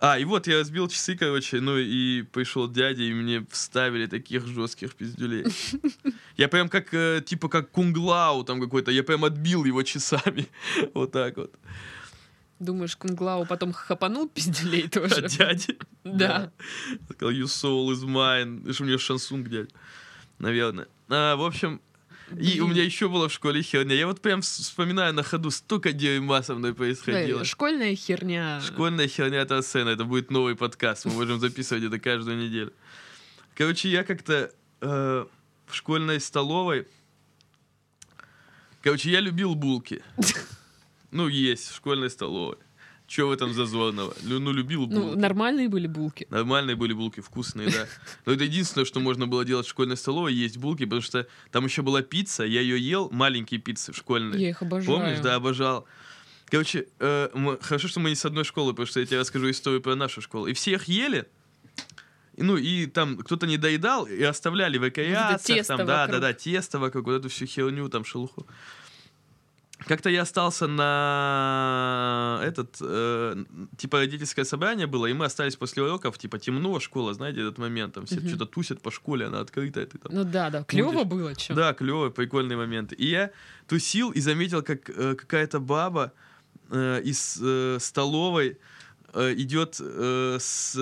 А, 0.05 0.19
и 0.19 0.25
вот 0.25 0.49
я 0.49 0.59
разбил 0.59 0.89
часы, 0.89 1.17
короче, 1.17 1.61
ну 1.61 1.79
и 1.79 2.23
пришел 2.23 2.69
дядя, 2.69 3.05
и 3.05 3.13
мне 3.13 3.47
вставили 3.53 4.07
таких 4.07 4.45
жестких 4.49 4.97
пиздюлей. 4.97 5.45
Я 6.37 6.49
прям 6.49 6.69
как, 6.69 6.93
э, 6.93 7.23
типа, 7.25 7.49
как 7.49 7.71
кунглау 7.71 8.43
там 8.43 8.61
какой-то, 8.61 8.91
я 8.91 9.05
прям 9.05 9.25
отбил 9.25 9.65
его 9.65 9.83
часами. 9.85 10.49
Вот 10.95 11.13
так 11.13 11.37
вот. 11.37 11.55
Думаешь, 12.59 12.97
Кунглау 12.97 13.47
потом 13.47 13.73
хапанул 13.73 14.29
пизделей 14.29 14.89
тоже? 14.93 15.25
От 15.25 15.27
дяди. 15.31 15.79
Да. 16.03 16.51
Сказал, 17.11 17.33
you 17.33 17.45
soul 17.45 17.93
is 17.93 18.05
mine. 18.05 18.63
Это 18.63 18.73
же 18.73 18.83
у 18.83 18.87
меня 18.87 18.99
шансунг, 18.99 19.49
дядь. 19.49 19.71
Наверное. 20.39 20.89
А, 21.11 21.37
в 21.37 21.45
общем, 21.45 21.81
и 22.39 22.61
у 22.61 22.69
меня 22.69 22.83
еще 22.85 23.09
было 23.09 23.29
в 23.29 23.33
школе 23.33 23.63
херня. 23.63 23.95
Я 23.95 24.07
вот 24.07 24.21
прям 24.21 24.41
вс- 24.41 24.63
вспоминаю 24.63 25.13
на 25.15 25.23
ходу, 25.23 25.51
столько 25.51 25.93
дерьма 25.93 26.43
со 26.43 26.55
мной 26.55 26.75
происходило. 26.75 27.45
Школьная 27.45 27.95
херня. 27.95 28.61
Школьная 28.61 29.09
херня 29.09 29.41
это 29.41 29.61
сцена, 29.63 29.91
это 29.91 30.05
будет 30.05 30.31
новый 30.31 30.55
подкаст, 30.57 31.05
мы 31.07 31.13
можем 31.13 31.41
записывать 31.41 31.85
это 31.85 31.99
каждую 31.99 32.37
неделю. 32.39 32.73
Короче, 33.55 33.89
я 33.91 34.05
как-то 34.05 34.53
э, 34.81 35.27
в 35.67 35.75
школьной 35.75 36.21
столовой, 36.21 36.87
короче, 38.83 39.11
я 39.11 39.21
любил 39.21 39.55
булки. 39.55 40.03
Ну, 41.15 41.29
есть 41.29 41.69
в 41.69 41.77
школьной 41.77 42.09
столовой. 42.09 42.57
Че 43.13 43.25
в 43.25 43.31
этом 43.33 43.53
зазорного? 43.53 44.15
Лю- 44.23 44.39
Ну, 44.41 44.53
любил 44.53 44.87
булки. 44.87 44.95
Ну, 45.15 45.17
нормальные 45.21 45.69
были 45.69 45.87
булки. 45.87 46.27
Нормальные 46.31 46.77
были 46.77 46.95
булки, 46.95 47.21
вкусные, 47.21 47.69
да. 47.71 47.87
Но 48.25 48.33
это 48.33 48.45
единственное, 48.45 48.87
что 48.87 49.01
можно 49.01 49.27
было 49.27 49.45
делать 49.45 49.67
в 49.67 49.69
школьной 49.69 49.97
столовой, 49.99 50.33
есть 50.33 50.57
булки, 50.57 50.85
потому 50.85 51.03
что 51.03 51.27
там 51.51 51.67
еще 51.67 51.83
была 51.83 52.01
пицца, 52.01 52.43
я 52.45 52.63
ее 52.63 52.79
ел, 52.79 53.11
маленькие 53.13 53.61
пиццы 53.61 53.93
школьные. 53.93 54.41
Я 54.41 54.49
их 54.49 54.63
обожаю. 54.63 54.87
Помнишь, 54.99 55.19
да, 55.21 55.35
обожал. 55.35 55.85
Короче, 56.47 56.87
э, 57.01 57.29
мы- 57.35 57.59
хорошо, 57.61 57.89
что 57.89 58.01
мы 58.01 58.09
не 58.09 58.17
с 58.17 58.25
одной 58.25 58.45
школы, 58.45 58.73
потому 58.73 58.87
что 58.87 59.01
я 59.01 59.05
тебе 59.07 59.21
расскажу 59.21 59.51
историю 59.51 59.83
про 59.83 59.95
нашу 59.95 60.23
школу. 60.23 60.47
И 60.47 60.55
все 60.55 60.71
их 60.73 60.85
ели, 60.89 61.27
и, 62.39 62.43
ну, 62.43 62.57
и 62.57 62.87
там 62.87 63.19
кто-то 63.19 63.47
не 63.47 63.59
доедал, 63.59 64.07
и 64.07 64.23
оставляли 64.23 64.79
в 64.79 64.85
окаяцах, 64.85 65.43
тесто 65.43 65.77
там, 65.77 65.87
да, 65.87 66.01
вокруг. 66.07 66.21
да, 66.21 66.29
да, 66.29 66.33
тесто 66.33 66.79
вокруг, 66.79 67.05
вот 67.07 67.13
эту 67.21 67.29
всю 67.29 67.45
херню, 67.47 67.89
там, 67.91 68.05
шелуху. 68.07 68.47
Как-то 69.87 70.11
я 70.11 70.23
остался 70.23 70.67
на 70.67 72.41
этот, 72.45 72.77
э, 72.81 73.45
типа, 73.77 73.99
родительское 73.99 74.45
собрание 74.45 74.87
было, 74.87 75.07
и 75.07 75.13
мы 75.13 75.25
остались 75.25 75.57
после 75.57 75.83
уроков, 75.83 76.19
типа, 76.19 76.39
темно, 76.39 76.81
школа, 76.81 77.15
знаете, 77.15 77.41
этот 77.41 77.59
момент, 77.59 77.95
там 77.95 78.05
все 78.07 78.17
Мгм. 78.17 78.29
что-то 78.29 78.47
тусят 78.47 78.81
по 78.83 78.91
школе, 78.91 79.27
она 79.27 79.41
открытая, 79.41 79.87
ты 79.87 79.99
там 79.99 80.13
Ну 80.15 80.25
да, 80.25 80.51
да. 80.51 80.65
Клево 80.65 80.93
Будешь. 80.93 81.07
было, 81.07 81.35
чё? 81.35 81.55
да, 81.55 81.73
клевые, 81.75 82.11
прикольные 82.11 82.57
моменты. 82.57 82.95
И 82.95 83.07
я 83.07 83.31
тусил 83.69 84.11
и 84.11 84.21
заметил, 84.21 84.63
как 84.63 84.91
э, 84.91 85.15
какая-то 85.15 85.61
баба 85.61 86.13
э, 86.71 87.01
из 87.05 87.39
э, 87.43 87.79
столовой 87.81 88.59
э, 89.15 89.35
идет 89.35 89.77
э, 89.81 90.39
с 90.41 90.77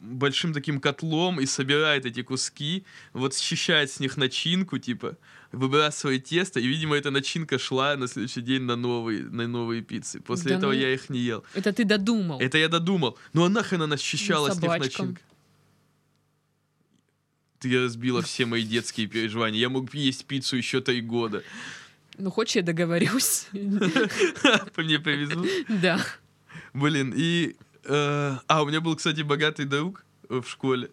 большим 0.00 0.52
таким 0.52 0.80
котлом 0.80 1.40
и 1.40 1.46
собирает 1.46 2.06
эти 2.06 2.22
куски, 2.22 2.84
вот 3.12 3.34
счищает 3.34 3.90
с 3.90 4.00
них 4.00 4.16
начинку, 4.16 4.78
типа, 4.78 5.16
выбрасывает 5.52 6.24
тесто, 6.24 6.58
и, 6.60 6.66
видимо, 6.66 6.96
эта 6.96 7.10
начинка 7.10 7.58
шла 7.58 7.96
на 7.96 8.08
следующий 8.08 8.40
день 8.40 8.62
на 8.62 8.76
новые, 8.76 9.22
на 9.24 9.46
новые 9.46 9.82
пиццы. 9.82 10.20
После 10.20 10.50
Да 10.50 10.56
этого 10.56 10.72
ну. 10.72 10.78
я 10.78 10.92
их 10.92 11.10
не 11.10 11.20
ел. 11.20 11.44
Это 11.54 11.72
ты 11.72 11.84
додумал. 11.84 12.40
Это 12.40 12.58
я 12.58 12.68
додумал. 12.68 13.18
Ну 13.32 13.44
а 13.44 13.48
нахрен 13.48 13.82
она 13.82 13.96
счищала 13.96 14.50
с 14.50 14.60
них 14.60 14.78
начинка? 14.78 15.20
Ты 17.58 17.78
разбила 17.80 18.22
все 18.22 18.44
мои 18.44 18.64
детские 18.64 19.06
переживания. 19.06 19.60
Я 19.60 19.68
мог 19.68 19.94
есть 19.94 20.24
пиццу 20.24 20.56
еще 20.56 20.80
три 20.80 21.00
года. 21.00 21.44
Ну, 22.18 22.30
хочешь, 22.30 22.56
я 22.56 22.62
договорюсь? 22.62 23.46
Мне 23.52 24.98
повезло. 24.98 25.46
Да. 25.68 26.04
Блин, 26.74 27.12
и... 27.16 27.56
э, 27.84 28.36
А, 28.48 28.62
у 28.62 28.66
меня 28.66 28.80
был, 28.80 28.96
кстати, 28.96 29.22
богатый 29.22 29.64
друг 29.66 30.04
в 30.40 30.48
школе. 30.48 30.90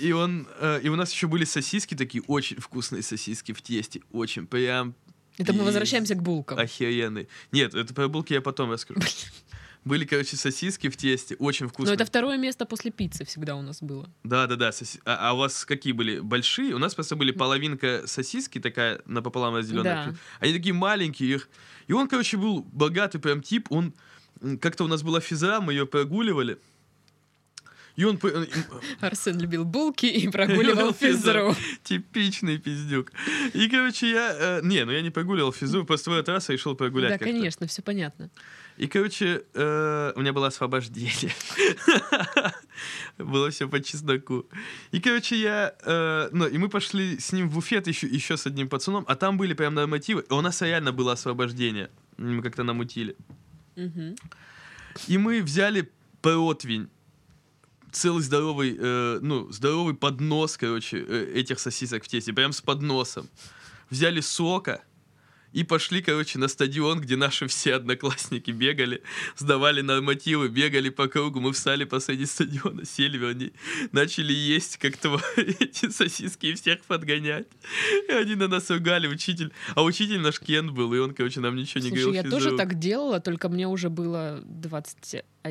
И 0.00 0.12
он... 0.12 0.46
э, 0.60 0.80
И 0.82 0.88
у 0.88 0.96
нас 0.96 1.12
еще 1.12 1.26
были 1.26 1.44
сосиски 1.44 1.94
такие, 1.94 2.22
очень 2.26 2.60
вкусные 2.60 3.02
сосиски 3.02 3.52
в 3.52 3.62
тесте. 3.62 4.02
Очень, 4.12 4.46
прям 4.46 4.94
Это 5.38 5.52
мы 5.52 5.64
возвращаемся 5.64 6.14
к 6.14 6.22
булкам. 6.22 6.58
Охеренный. 6.58 7.28
Нет, 7.52 7.74
это 7.74 7.94
про 7.94 8.08
булки 8.08 8.34
я 8.34 8.40
потом 8.40 8.70
расскажу. 8.70 9.00
Были, 9.84 10.04
короче, 10.04 10.36
сосиски 10.36 10.88
в 10.88 10.96
тесте, 10.96 11.36
очень 11.36 11.66
Но 11.66 11.70
вкусные. 11.70 11.94
это 11.94 12.04
второе 12.04 12.36
место 12.38 12.66
после 12.66 12.90
пиццы 12.90 13.24
всегда 13.24 13.54
у 13.54 13.62
нас 13.62 13.80
было. 13.80 14.10
Да, 14.24 14.48
да, 14.48 14.56
да. 14.56 14.70
соси- 14.70 15.00
А, 15.04 15.30
а 15.30 15.32
у 15.32 15.36
вас 15.36 15.64
какие 15.64 15.92
были? 15.92 16.18
Большие? 16.18 16.74
У 16.74 16.78
нас 16.78 16.92
просто 16.96 17.14
были 17.14 17.30
половинка 17.30 18.02
сосиски 18.04 18.58
такая 18.58 19.00
напополам 19.06 19.54
разделенная. 19.54 20.06
Да. 20.10 20.14
Они 20.40 20.52
такие 20.52 20.74
маленькие. 20.74 21.36
Их... 21.36 21.48
И 21.86 21.92
он, 21.92 22.08
короче, 22.08 22.36
был 22.36 22.64
богатый 22.64 23.20
прям 23.20 23.40
тип. 23.42 23.68
Он 23.70 23.94
как-то 24.60 24.82
у 24.82 24.88
нас 24.88 25.04
была 25.04 25.20
физра, 25.20 25.60
мы 25.60 25.72
ее 25.72 25.86
прогуливали. 25.86 26.58
И 27.96 28.04
он 28.04 28.20
Арсен 29.00 29.40
любил 29.40 29.64
булки 29.64 30.06
и 30.06 30.28
прогуливал 30.32 30.92
физру. 30.92 31.56
Типичный 31.82 32.58
пиздюк. 32.58 33.10
И, 33.54 33.68
короче, 33.68 34.10
я... 34.10 34.36
э, 34.38 34.60
не, 34.62 34.84
ну 34.84 34.92
я 34.92 35.00
не 35.00 35.10
прогуливал 35.10 35.52
физру, 35.52 35.84
просто 35.84 36.10
в 36.10 36.12
этот 36.12 36.28
раз 36.28 36.48
решил 36.50 36.74
прогулять 36.74 37.18
Да, 37.18 37.18
конечно, 37.18 37.66
все 37.66 37.82
понятно. 37.82 38.30
И, 38.76 38.86
короче, 38.86 39.44
э, 39.54 40.12
у 40.14 40.20
меня 40.20 40.34
было 40.34 40.48
освобождение. 40.48 41.32
Было 43.18 43.50
все 43.50 43.66
по 43.66 43.80
чесноку. 43.80 44.44
И, 44.92 45.00
короче, 45.00 45.36
я... 45.36 45.74
э, 45.82 46.28
ну, 46.32 46.46
и 46.46 46.58
мы 46.58 46.68
пошли 46.68 47.18
с 47.18 47.32
ним 47.32 47.48
в 47.48 47.54
буфет 47.54 47.86
еще, 47.86 48.06
еще 48.06 48.36
с 48.36 48.46
одним 48.46 48.68
пацаном, 48.68 49.06
а 49.08 49.16
там 49.16 49.38
были 49.38 49.54
прям 49.54 49.72
нормативы. 49.72 50.26
И 50.28 50.32
у 50.34 50.42
нас 50.42 50.60
реально 50.60 50.92
было 50.92 51.12
освобождение. 51.12 51.88
Мы 52.18 52.42
как-то 52.42 52.64
намутили. 52.64 53.16
И 55.08 55.16
мы 55.16 55.42
взяли 55.42 55.90
противень. 56.20 56.90
Целый 57.96 58.22
здоровый, 58.22 58.76
э, 58.78 59.20
ну, 59.22 59.50
здоровый 59.50 59.94
поднос, 59.94 60.58
короче, 60.58 60.98
э, 60.98 61.32
этих 61.34 61.58
сосисок 61.58 62.04
в 62.04 62.08
тесте. 62.08 62.34
Прям 62.34 62.52
с 62.52 62.60
подносом. 62.60 63.26
Взяли 63.88 64.20
сока 64.20 64.82
и 65.54 65.64
пошли, 65.64 66.02
короче, 66.02 66.38
на 66.38 66.48
стадион, 66.48 67.00
где 67.00 67.16
наши 67.16 67.46
все 67.46 67.74
одноклассники 67.74 68.50
бегали, 68.50 69.02
сдавали 69.38 69.80
нормативы, 69.80 70.48
бегали 70.48 70.90
по 70.90 71.08
кругу. 71.08 71.40
Мы 71.40 71.54
встали 71.54 71.84
посреди 71.84 72.26
стадиона, 72.26 72.84
сели, 72.84 73.16
вернее, 73.16 73.52
начали 73.92 74.34
есть 74.34 74.76
как-то 74.76 75.18
эти 75.38 75.88
сосиски 75.88 76.46
и 76.48 76.54
всех 76.54 76.82
подгонять. 76.82 77.46
И 78.10 78.12
они 78.12 78.34
на 78.34 78.48
нас 78.48 78.68
ругали, 78.68 79.06
учитель. 79.06 79.54
А 79.74 79.82
учитель 79.82 80.20
наш 80.20 80.38
Кен 80.38 80.74
был, 80.74 80.92
и 80.92 80.98
он, 80.98 81.14
короче, 81.14 81.40
нам 81.40 81.56
ничего 81.56 81.82
не 81.82 81.88
Слушай, 81.88 82.02
говорил. 82.02 82.22
я 82.24 82.30
тоже 82.30 82.56
так 82.58 82.78
делала, 82.78 83.20
только 83.20 83.48
мне 83.48 83.66
уже 83.66 83.88
было 83.88 84.42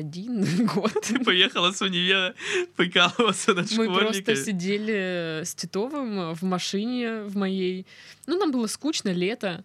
21 0.02 0.66
год. 0.74 0.92
Ты 1.02 1.18
поехала 1.24 1.72
с 1.72 1.80
универа 1.82 2.34
прикалываться 2.76 3.54
над 3.54 3.70
Мы 3.72 3.86
просто 3.86 4.12
школьниками. 4.20 4.34
сидели 4.44 5.42
с 5.44 5.54
Титовым 5.54 6.34
в 6.34 6.42
машине 6.42 7.22
в 7.22 7.36
моей. 7.36 7.86
Ну, 8.26 8.38
нам 8.38 8.52
было 8.52 8.66
скучно, 8.66 9.10
лето. 9.12 9.64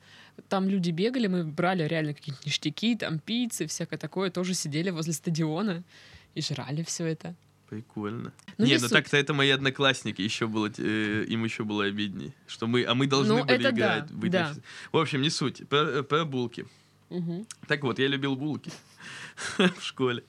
Там 0.50 0.68
люди 0.70 0.92
бегали, 0.92 1.28
мы 1.28 1.44
брали 1.44 1.84
реально 1.88 2.14
какие-то 2.14 2.42
ништяки, 2.46 2.96
там 2.96 3.20
пиццы, 3.20 3.68
всякое 3.68 3.98
такое. 3.98 4.30
Тоже 4.32 4.54
сидели 4.54 4.90
возле 4.90 5.14
стадиона 5.14 5.84
и 6.36 6.42
жрали 6.42 6.84
все 6.84 7.06
это. 7.06 7.36
Прикольно. 7.70 8.34
Ну, 8.58 8.66
не, 8.66 8.72
не 8.74 8.78
ну 8.80 8.90
так-то 8.90 9.16
это 9.16 9.34
мои 9.34 9.50
одноклассники, 9.50 10.22
еще 10.22 10.48
было, 10.48 10.70
э, 10.78 11.26
им 11.30 11.46
еще 11.46 11.64
было 11.64 11.86
обидней. 11.86 12.34
Что 12.48 12.68
мы, 12.68 12.84
а 12.84 12.94
мы 12.96 13.08
должны 13.08 13.36
Ну, 13.38 13.46
были 13.46 13.64
да, 13.64 13.70
играть. 13.70 14.06
да. 14.30 14.52
чис- 14.52 14.62
В 14.92 14.98
общем, 14.98 15.22
не 15.22 15.30
суть. 15.30 15.68
Про, 15.70 15.78
э, 16.00 16.04
про 16.04 16.26
булки. 16.26 16.66
Мгм. 17.12 17.46
Так 17.68 17.84
вот, 17.84 18.00
я 18.00 18.08
любил 18.08 18.36
булки 18.36 18.72
в 19.58 19.82
школе. 19.82 20.24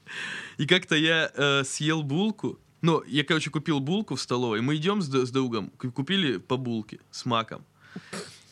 И 0.58 0.66
как-то 0.66 0.96
я 0.96 1.30
э, 1.34 1.64
съел 1.64 2.02
булку. 2.02 2.58
Ну, 2.82 3.02
я, 3.06 3.24
короче, 3.24 3.50
купил 3.50 3.80
булку 3.80 4.14
в 4.14 4.20
столовой. 4.20 4.60
Мы 4.60 4.74
идем 4.74 5.00
с, 5.00 5.08
с 5.08 5.30
другом, 5.30 5.70
купили 5.70 6.38
по 6.38 6.56
булке 6.56 6.98
с 7.12 7.24
маком. 7.24 7.64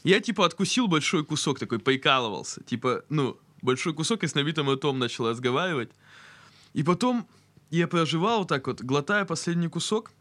Я, 0.05 0.21
типа, 0.21 0.47
откусил 0.47 0.87
большой 0.87 1.25
кусок 1.25 1.59
такой, 1.59 1.79
прикалывался. 1.79 2.63
Типа, 2.63 3.03
ну, 3.09 3.37
большой 3.63 3.95
кусок 3.95 4.23
и 4.23 4.27
с 4.27 4.35
набитым 4.35 4.71
ртом 4.71 4.99
начал 4.99 5.29
разговаривать. 5.29 5.91
И 6.73 6.83
потом 6.83 7.27
я 7.71 7.89
проживал 7.89 8.39
вот 8.39 8.49
так 8.49 8.67
вот, 8.67 8.81
глотая 8.83 9.25
последний 9.25 9.69
кусок, 9.69 10.13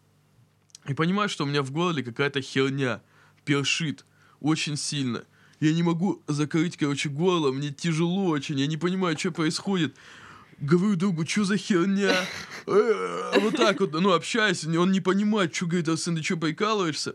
и 0.88 0.94
понимаю, 0.94 1.30
что 1.30 1.44
у 1.44 1.48
меня 1.48 1.62
в 1.62 1.72
горле 1.72 2.04
какая-то 2.04 2.42
херня 2.42 3.02
першит 3.46 4.06
очень 4.40 4.78
сильно. 4.78 5.26
Я 5.60 5.74
не 5.74 5.84
могу 5.84 6.22
закрыть, 6.28 6.78
короче, 6.78 7.10
горло, 7.10 7.52
мне 7.52 7.70
тяжело 7.72 8.28
очень, 8.28 8.60
я 8.60 8.68
не 8.68 8.78
понимаю, 8.78 9.18
что 9.18 9.32
происходит. 9.32 9.94
Говорю 10.60 10.96
другу, 10.96 11.26
что 11.26 11.44
за 11.46 11.58
херня? 11.58 12.16
Э, 12.68 13.40
Вот 13.40 13.56
так 13.56 13.80
вот, 13.80 13.94
ну, 13.94 14.12
общаюсь, 14.14 14.64
он 14.66 14.92
не 14.92 15.00
понимает, 15.02 15.56
что, 15.56 15.66
говорит, 15.66 15.90
Арсен, 15.90 16.16
ты 16.16 16.22
что, 16.24 16.38
прикалываешься? 16.38 17.14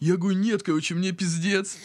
Я 0.00 0.16
говорю, 0.16 0.36
нет, 0.38 0.62
короче, 0.62 0.94
мне 0.94 1.12
пиздец. 1.12 1.76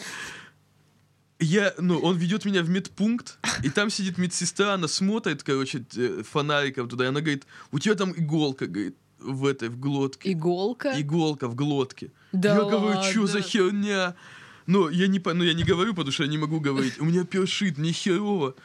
Я, 1.39 1.74
ну, 1.78 1.98
он 2.00 2.17
ведет 2.17 2.46
меня 2.46 2.62
в 2.62 2.70
медпункт, 2.70 3.38
и 3.63 3.70
там 3.70 3.89
сидит 3.89 4.17
медсестра, 4.17 4.74
она 4.76 4.88
смотрит, 4.88 5.44
короче, 5.44 5.80
т- 5.80 6.24
фонариком 6.24 6.88
туда, 6.88 7.06
и 7.06 7.08
она 7.08 7.20
говорит, 7.22 7.46
у 7.72 7.80
тебя 7.80 7.96
там 7.96 8.12
иголка, 8.15 8.67
говорит, 8.67 8.96
в 9.20 9.46
этой, 9.46 9.70
в 9.70 9.80
глотке. 9.80 10.32
Иголка? 10.32 11.00
Иголка 11.00 11.48
в 11.48 11.56
глотке. 11.56 12.12
Да 12.32 12.56
я 12.56 12.62
говорю, 12.63 13.02
что 13.04 13.28
за 13.28 13.38
ладно? 13.38 13.50
херня? 13.50 14.15
Ну, 14.71 14.89
я 14.89 15.07
не, 15.07 15.21
ну, 15.25 15.43
я 15.43 15.53
не 15.53 15.63
говорю, 15.63 15.93
потому 15.93 16.13
что 16.13 16.23
я 16.23 16.29
не 16.29 16.38
могу 16.38 16.62
говорить. 16.62 16.93
У 16.99 17.05
меня 17.05 17.25
першит, 17.25 17.77
мне 17.77 17.91
херово. 17.91 18.55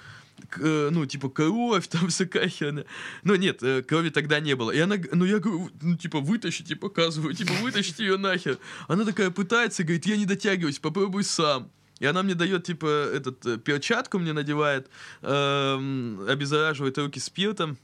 К- 0.49 0.61
э, 0.63 0.91
ну, 0.93 1.05
типа, 1.05 1.29
кровь, 1.29 1.89
там 1.91 2.07
всякая 2.09 2.49
херня. 2.49 2.85
Но 3.25 3.35
нет, 3.35 3.61
э, 3.63 3.83
крови 3.83 4.11
тогда 4.11 4.39
не 4.39 4.55
было. 4.55 4.71
И 4.71 4.79
она, 4.79 4.97
ну, 5.13 5.25
я 5.25 5.41
говорю, 5.41 5.69
ну, 5.83 5.97
типа, 5.97 6.21
вытащите, 6.21 6.77
показываю, 6.77 7.35
типа, 7.35 7.53
вытащите 7.61 8.05
ее 8.05 8.19
нахер. 8.19 8.59
Она 8.87 9.05
такая 9.05 9.31
пытается, 9.31 9.83
говорит, 9.83 10.07
я 10.07 10.17
не 10.17 10.27
дотягиваюсь, 10.27 10.79
попробуй 10.79 11.25
сам. 11.25 11.73
И 11.99 12.07
она 12.07 12.23
мне 12.23 12.35
дает, 12.35 12.63
типа, 12.65 12.87
этот, 12.87 13.45
э, 13.45 13.59
перчатку 13.59 14.21
мне 14.21 14.33
надевает, 14.33 14.89
эм, 15.23 16.21
обеззараживает 16.29 16.99
руки 16.99 17.19
спиртом. 17.19 17.79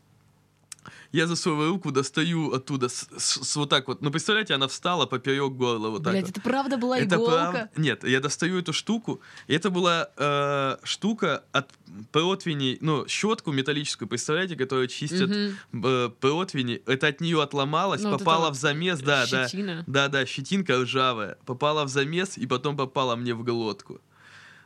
Я 1.13 1.27
за 1.27 1.37
свою 1.37 1.69
руку 1.69 1.91
достаю 1.93 2.53
оттуда 2.55 2.89
с, 2.89 3.07
с- 3.19 3.45
с 3.45 3.57
вот 3.57 3.69
так 3.69 3.87
вот. 3.89 4.01
Ну, 4.03 4.11
представляете, 4.11 4.55
она 4.55 4.67
встала 4.67 5.05
поперек 5.07 5.53
горла 5.53 5.91
вот 5.91 6.03
так 6.03 6.13
Блядь, 6.13 6.25
вот. 6.27 6.31
это 6.31 6.41
правда 6.41 6.77
была 6.79 6.99
Это 6.99 7.17
иголка? 7.17 7.51
прав- 7.53 7.69
Нет, 7.79 8.05
я 8.05 8.21
достаю 8.21 8.59
эту 8.59 8.73
штуку. 8.73 9.21
И 9.47 9.55
это 9.55 9.69
была 9.71 10.09
э, 10.17 10.77
штука 10.85 11.45
от 11.53 11.69
противней, 12.13 12.79
ну, 12.81 13.07
щетку 13.09 13.53
металлическую, 13.53 14.09
представляете, 14.09 14.57
которая 14.57 14.87
чистят 14.89 15.29
Мгм. 15.29 15.85
э, 15.85 16.09
противни. 16.21 16.83
Это 16.87 17.09
от 17.09 17.21
нее 17.21 17.43
отломалось, 17.43 18.03
Ну, 18.03 18.11
вот 18.11 18.19
попала 18.21 18.47
это 18.47 18.55
в 18.55 18.57
замес, 18.59 19.01
да, 19.01 19.27
да. 19.31 19.49
Щетина. 19.49 19.85
Да, 19.87 20.09
да, 20.09 20.25
щетинка 20.27 20.81
ржавая. 20.83 21.37
Попала 21.45 21.85
в 21.85 21.89
замес 21.89 22.39
и 22.39 22.47
потом 22.47 22.77
попала 22.77 23.17
мне 23.17 23.35
в 23.35 23.45
глотку. 23.45 24.01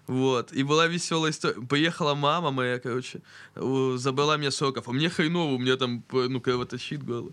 Вот. 0.06 0.52
И 0.52 0.62
была 0.62 0.86
веселая 0.86 1.32
история. 1.32 1.60
Поехала 1.60 2.14
мама 2.14 2.50
моя, 2.50 2.78
короче, 2.78 3.22
забрала 3.54 4.36
меня 4.36 4.50
с 4.50 4.62
уроков. 4.62 4.88
А 4.88 4.92
мне 4.92 5.08
хреново, 5.08 5.54
у 5.54 5.58
меня 5.58 5.76
там, 5.76 6.04
ну, 6.12 6.40
кровоточит 6.40 7.02
горло. 7.04 7.32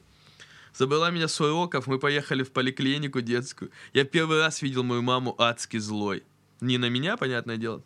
Забрала 0.74 1.12
меня 1.12 1.28
с 1.28 1.40
мы 1.86 2.00
поехали 2.00 2.42
в 2.42 2.52
поликлинику 2.52 3.22
детскую. 3.22 3.70
Я 3.94 4.06
первый 4.06 4.40
раз 4.40 4.64
видел 4.64 4.84
мою 4.84 5.04
маму 5.04 5.36
адски 5.38 5.78
злой. 5.78 6.24
Не 6.62 6.80
на 6.80 6.90
меня, 6.90 7.16
понятное 7.16 7.58
дело. 7.58 7.84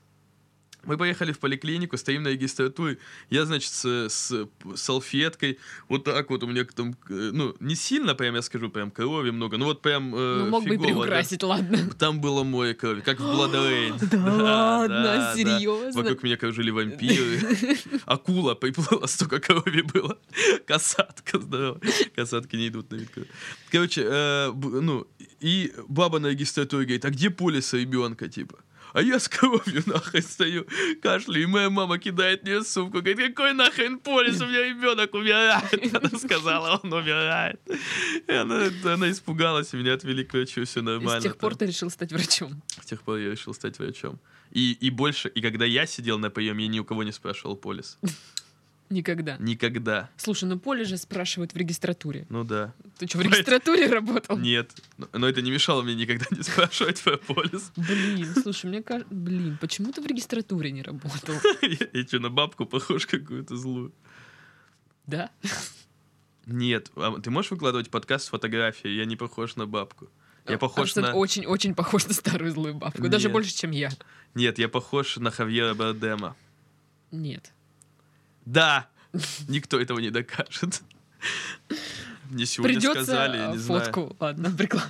Мы 0.85 0.97
поехали 0.97 1.33
в 1.33 1.39
поликлинику, 1.39 1.97
стоим 1.97 2.23
на 2.23 2.29
регистратуре. 2.29 2.97
Я, 3.29 3.45
значит, 3.45 3.71
с, 3.71 4.09
с 4.09 4.47
салфеткой, 4.75 5.59
вот 5.89 6.05
так 6.05 6.29
вот 6.29 6.43
у 6.43 6.47
меня 6.47 6.63
там, 6.63 6.95
ну, 7.09 7.55
не 7.59 7.75
сильно 7.75 8.15
прям, 8.15 8.35
я 8.35 8.41
скажу, 8.41 8.69
прям 8.69 8.91
крови 8.91 9.31
много, 9.31 9.57
ну 9.57 9.65
вот 9.65 9.81
прям 9.81 10.15
э, 10.15 10.43
Ну, 10.43 10.49
мог 10.49 10.63
бы 10.63 10.69
и 10.75 10.77
фигово, 10.77 10.87
да. 10.87 11.01
приукрасить, 11.01 11.43
ладно. 11.43 11.89
Там 11.99 12.21
было 12.21 12.43
море 12.43 12.73
крови, 12.73 13.01
как 13.01 13.19
в 13.19 13.23
Blood 13.23 13.53
Rain. 13.53 14.07
Да 14.11 14.33
ладно, 14.43 15.03
да, 15.03 15.15
да. 15.17 15.35
серьезно? 15.35 16.01
Вокруг 16.01 16.23
меня 16.23 16.37
кружили 16.37 16.69
вампиры. 16.71 17.39
Акула 18.05 18.55
приплыла, 18.55 19.07
столько 19.07 19.39
крови 19.39 19.81
было. 19.81 20.17
Касатка 20.65 21.39
здорово. 21.39 21.81
Касатки 22.15 22.55
не 22.55 22.69
идут 22.69 22.91
на 22.91 22.95
вид. 22.95 23.09
крови. 23.09 23.27
Короче, 23.71 24.03
э, 24.05 24.51
ну, 24.53 25.05
и 25.41 25.73
баба 25.87 26.19
на 26.19 26.27
регистратуре 26.27 26.85
говорит, 26.85 27.05
а 27.05 27.09
где 27.09 27.29
полис 27.29 27.73
ребенка, 27.73 28.29
типа? 28.29 28.59
А 28.93 29.01
я 29.01 29.19
с 29.19 29.27
кровью 29.27 29.83
нахрен 29.85 30.21
стою, 30.23 30.65
кашляю, 31.01 31.43
и 31.43 31.45
моя 31.45 31.69
мама 31.69 31.97
кидает 31.99 32.43
мне 32.43 32.63
сумку, 32.63 32.99
говорит, 33.01 33.17
какой 33.35 33.53
нахрен 33.53 33.99
полис, 33.99 34.41
у 34.41 34.47
меня 34.47 34.63
ребенок 34.67 35.13
умирает. 35.13 35.93
Она 35.95 36.09
сказала, 36.17 36.79
он 36.83 36.93
умирает. 36.93 37.59
И 38.27 38.31
она, 38.31 38.69
она 38.85 39.11
испугалась, 39.11 39.73
и 39.73 39.77
меня 39.77 39.93
отвели 39.93 40.23
к 40.23 40.33
врачу, 40.33 40.63
все 40.65 40.79
И 40.79 40.83
нормально. 40.83 41.19
с 41.19 41.23
тех 41.23 41.37
пор 41.37 41.51
там. 41.51 41.59
ты 41.59 41.65
решил 41.67 41.89
стать 41.89 42.11
врачом. 42.11 42.61
С 42.81 42.85
тех 42.85 43.01
пор 43.01 43.17
я 43.17 43.31
решил 43.31 43.53
стать 43.53 43.77
врачом. 43.79 44.19
И, 44.51 44.71
и 44.73 44.89
больше, 44.89 45.27
и 45.29 45.41
когда 45.41 45.65
я 45.65 45.85
сидел 45.85 46.17
на 46.19 46.29
приеме, 46.29 46.63
я 46.65 46.69
ни 46.69 46.79
у 46.79 46.85
кого 46.85 47.03
не 47.03 47.11
спрашивал 47.11 47.55
полис. 47.57 47.97
Никогда. 48.89 49.35
Никогда. 49.39 50.09
Слушай, 50.15 50.45
ну 50.45 50.57
поле 50.57 50.85
же 50.85 50.97
спрашивают 50.97 51.53
в 51.53 51.57
регистратуре. 51.57 52.25
Ну 52.29 52.43
да. 52.43 52.73
Ты 52.97 53.07
что, 53.07 53.17
в 53.17 53.21
регистратуре 53.21 53.87
работал? 53.87 54.37
Нет. 54.37 54.71
Но, 54.97 55.07
но 55.11 55.27
это 55.27 55.41
не 55.41 55.51
мешало 55.51 55.81
мне 55.81 55.95
никогда 55.95 56.25
не 56.31 56.41
спрашивать 56.41 57.01
про 57.01 57.17
полис. 57.17 57.71
Блин, 57.75 58.33
слушай, 58.41 58.67
мне 58.67 58.81
кажется... 58.81 59.13
Блин, 59.13 59.57
почему 59.59 59.91
ты 59.91 60.01
в 60.01 60.05
регистратуре 60.05 60.71
не 60.71 60.83
работал? 60.83 61.35
Я, 61.61 61.87
я 61.93 62.03
что, 62.07 62.19
на 62.19 62.29
бабку 62.29 62.65
похож 62.65 63.05
какую-то 63.05 63.57
злую? 63.57 63.93
Да? 65.05 65.31
Нет. 66.45 66.91
А 66.95 67.19
ты 67.19 67.29
можешь 67.29 67.51
выкладывать 67.51 67.89
подкаст 67.89 68.25
с 68.25 68.29
фотографией? 68.29 68.95
Я 68.95 69.05
не 69.05 69.17
похож 69.17 69.57
на 69.57 69.65
бабку. 69.65 70.09
Я 70.47 70.57
похож 70.57 70.89
Арсен 70.89 71.03
на... 71.03 71.13
очень-очень 71.13 71.75
похож 71.75 72.07
на 72.07 72.13
старую 72.13 72.51
злую 72.51 72.75
бабку. 72.75 73.09
Даже 73.09 73.27
больше, 73.27 73.53
чем 73.53 73.71
я. 73.71 73.89
Нет, 74.33 74.59
я 74.59 74.69
похож 74.69 75.17
на 75.17 75.29
Хавьера 75.29 75.73
Бардема. 75.73 76.37
Нет. 77.11 77.51
Да! 78.47 78.87
Никто 79.47 79.79
этого 79.79 79.99
не 79.99 80.09
докажет. 80.09 80.81
Мне 82.29 82.45
сегодня 82.45 82.75
Придется 82.75 83.03
сказали, 83.03 83.37
я 83.37 83.49
а, 83.49 83.51
не 83.51 83.57
знаю. 83.57 83.83
фотку. 83.83 84.15
Ладно, 84.19 84.51
приклад. 84.51 84.87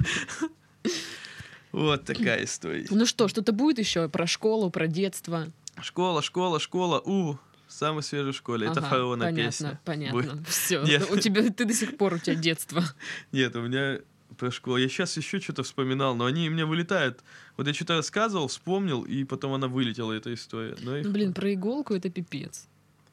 Вот 1.72 2.06
такая 2.06 2.44
история. 2.44 2.86
Ну 2.90 3.06
что, 3.06 3.28
что-то 3.28 3.52
будет 3.52 3.80
еще 3.80 4.10
про 4.10 4.28
школу, 4.28 4.70
про 4.70 4.88
детство? 4.88 5.48
Школа, 5.82 6.22
школа, 6.22 6.60
школа. 6.60 7.00
У, 7.00 7.38
самый 7.68 8.04
свежий 8.04 8.32
в 8.32 8.36
школе. 8.36 8.68
Это 8.68 8.80
Ага, 8.80 8.90
Фарона 8.90 9.26
понятно, 9.26 9.52
песня. 9.52 9.82
Понятно, 9.86 10.22
Будет. 10.22 10.48
Все. 10.48 10.82
Нет. 10.86 11.10
У 11.12 11.18
тебя, 11.18 11.42
ты 11.50 11.66
до 11.66 11.74
сих 11.74 11.98
пор, 11.98 12.14
у 12.16 12.20
тебя 12.20 12.36
детство. 12.36 12.84
Нет, 13.32 13.56
у 13.56 13.62
меня 13.62 14.00
про 14.38 14.52
школу. 14.52 14.78
Я 14.78 14.88
сейчас 14.88 15.18
еще 15.18 15.40
что-то 15.40 15.64
вспоминал, 15.64 16.16
но 16.16 16.26
они 16.26 16.48
у 16.50 16.52
меня 16.52 16.66
вылетают. 16.66 17.24
Вот 17.58 17.68
я 17.68 17.74
что-то 17.74 17.96
рассказывал, 17.98 18.48
вспомнил, 18.48 19.04
и 19.04 19.24
потом 19.24 19.54
она 19.54 19.68
вылетела, 19.68 20.14
эта 20.14 20.34
история. 20.34 20.76
Но, 20.82 20.98
их- 20.98 21.06
Ну, 21.06 21.12
блин, 21.12 21.34
про 21.34 21.54
иголку 21.54 21.94
это 21.94 22.10
пипец. 22.10 22.68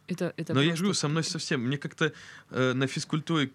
Это, 0.06 0.34
это 0.36 0.52
но 0.54 0.60
я 0.60 0.68
просто- 0.68 0.82
говорю, 0.82 0.94
со 0.94 1.08
мной 1.08 1.24
совсем. 1.24 1.60
Мне 1.62 1.78
как-то 1.78 2.12
э, 2.50 2.72
на 2.74 2.86
физкультуре 2.86 3.50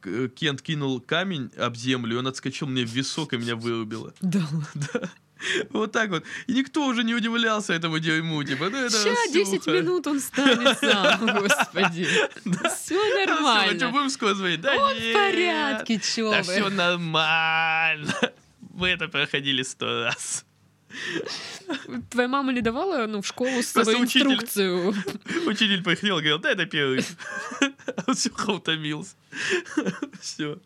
к- 0.00 0.28
Кент 0.28 0.62
кинул 0.62 1.00
камень 1.00 1.50
об 1.58 1.76
землю, 1.76 2.14
и 2.14 2.18
он 2.18 2.26
отскочил 2.26 2.68
мне 2.68 2.84
в 2.84 2.90
висок 2.90 3.32
и 3.32 3.38
меня 3.38 3.56
вырубило. 3.56 4.12
Да 4.20 4.40
ладно. 4.52 5.10
Вот 5.70 5.90
так 5.92 6.10
вот. 6.10 6.22
И 6.48 6.52
никто 6.52 6.84
уже 6.86 7.02
не 7.02 7.14
удивлялся 7.14 7.72
этому 7.72 7.98
дерьму. 7.98 8.44
Типа, 8.44 8.68
ну 8.68 8.76
это 8.76 8.90
Ща, 9.02 9.14
10 9.32 9.52
Настюха. 9.54 9.70
минут 9.70 10.06
он 10.06 10.20
станет 10.20 10.78
сам, 10.80 11.26
господи. 11.40 12.06
Все 12.76 13.24
нормально. 13.26 13.88
будем 13.90 14.10
скоро 14.10 14.34
звонить? 14.34 14.60
Да 14.60 14.76
Он 14.76 14.94
в 14.94 15.12
порядке, 15.14 15.98
чё 15.98 16.30
Да 16.30 16.42
все 16.42 16.68
нормально. 16.68 18.12
Мы 18.74 18.88
это 18.88 19.08
проходили 19.08 19.62
сто 19.62 20.04
раз. 20.04 20.44
Твоя 22.10 22.28
мама 22.28 22.52
не 22.52 22.60
давала 22.60 23.06
ну, 23.06 23.22
в 23.22 23.26
школу 23.26 23.62
с 23.62 23.72
Просто 23.72 23.92
собой 23.92 24.04
учитель. 24.04 24.32
инструкцию? 24.32 24.94
Учитель 25.46 25.82
приходил 25.82 26.18
и 26.18 26.20
говорил, 26.20 26.38
дай 26.38 26.52
это 26.54 26.66
первый. 26.66 27.04
Он 28.06 28.14
все 28.14 28.30
утомился. 28.48 29.14
Все. 30.20 30.58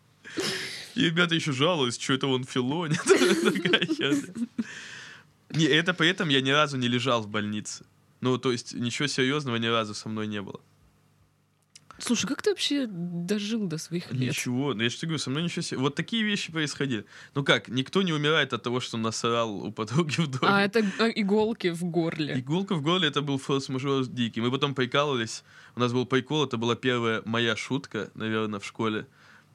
И 0.95 1.05
ребята 1.05 1.35
еще 1.35 1.51
жалуются, 1.51 2.01
что 2.01 2.13
это 2.13 2.27
он 2.27 2.43
филонит. 2.45 2.99
Не, 5.49 5.65
это 5.65 5.93
при 5.93 6.09
этом 6.09 6.29
я 6.29 6.41
ни 6.41 6.49
разу 6.49 6.77
не 6.77 6.87
лежал 6.87 7.21
в 7.21 7.27
больнице. 7.27 7.85
Ну, 8.21 8.37
то 8.37 8.51
есть 8.51 8.73
ничего 8.73 9.07
серьезного 9.07 9.57
ни 9.57 9.67
разу 9.67 9.93
со 9.93 10.09
мной 10.09 10.27
не 10.27 10.41
было. 10.41 10.59
Слушай, 11.97 12.27
как 12.27 12.41
ты 12.41 12.49
вообще 12.49 12.87
дожил 12.87 13.67
до 13.67 13.77
своих 13.77 14.11
лет? 14.11 14.31
Ничего, 14.31 14.73
ну 14.73 14.83
я 14.83 14.89
же 14.89 14.97
тебе 14.97 15.09
говорю, 15.09 15.19
со 15.19 15.29
мной 15.29 15.43
ничего 15.43 15.61
себе. 15.61 15.79
Вот 15.79 15.95
такие 15.95 16.23
вещи 16.23 16.51
происходили. 16.51 17.05
Ну 17.35 17.43
как, 17.43 17.69
никто 17.69 18.01
не 18.01 18.11
умирает 18.11 18.53
от 18.53 18.63
того, 18.63 18.79
что 18.79 18.97
насрал 18.97 19.55
у 19.65 19.71
подруги 19.71 20.21
в 20.21 20.27
доме. 20.27 20.47
А, 20.51 20.61
это 20.61 20.85
а, 20.99 21.07
иголки 21.07 21.69
в 21.69 21.83
горле. 21.85 22.39
Иголка 22.39 22.75
в 22.75 22.81
горле 22.81 23.07
это 23.07 23.21
был 23.21 23.37
форс-мажор 23.37 24.05
дикий. 24.07 24.41
Мы 24.41 24.51
потом 24.51 24.75
прикалывались. 24.75 25.43
У 25.75 25.79
нас 25.79 25.93
был 25.93 26.05
прикол, 26.05 26.45
это 26.45 26.57
была 26.57 26.75
первая 26.75 27.21
моя 27.25 27.55
шутка, 27.55 28.11
наверное, 28.13 28.59
в 28.59 28.65
школе. 28.65 29.07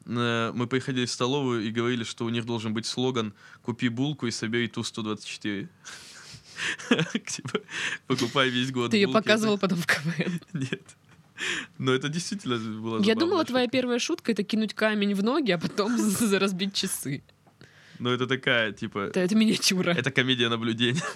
Э, 0.07 0.53
Мы 0.55 0.67
приходили 0.67 1.05
в 1.05 1.11
столовую 1.11 1.63
и 1.63 1.71
говорили, 1.71 2.05
что 2.05 2.25
у 2.25 2.31
них 2.31 2.47
должен 2.47 2.73
быть 2.73 2.87
слоган 2.87 3.35
«Купи 3.63 3.89
булку 3.89 4.27
и 4.27 4.31
собери 4.31 4.69
Ту-124». 4.69 5.69
Типа, 7.27 7.61
покупай 8.07 8.51
весь 8.51 8.71
год 8.71 8.91
Ты 8.91 8.99
ее 8.99 9.09
показывал 9.09 9.59
потом 9.59 9.79
в 9.79 9.87
КВН. 9.87 10.41
Нет. 10.53 10.83
Но 11.79 11.93
это 11.93 12.09
действительно 12.09 12.57
было 12.81 13.03
Я 13.03 13.15
думала, 13.15 13.45
твоя 13.45 13.69
первая 13.69 13.99
шутка 13.99 14.33
это 14.33 14.43
кинуть 14.43 14.75
камень 14.75 15.15
в 15.15 15.23
ноги, 15.23 15.51
а 15.53 15.59
потом 15.59 15.97
разбить 16.33 16.75
часы. 16.75 17.23
Но 17.99 18.11
это 18.11 18.27
такая, 18.27 18.73
типа, 18.73 19.09
Это, 19.09 19.21
это 19.21 19.35
миниатюра. 19.35 19.91
это 19.91 20.11
комедия 20.11 20.49
наблюдения. 20.49 21.03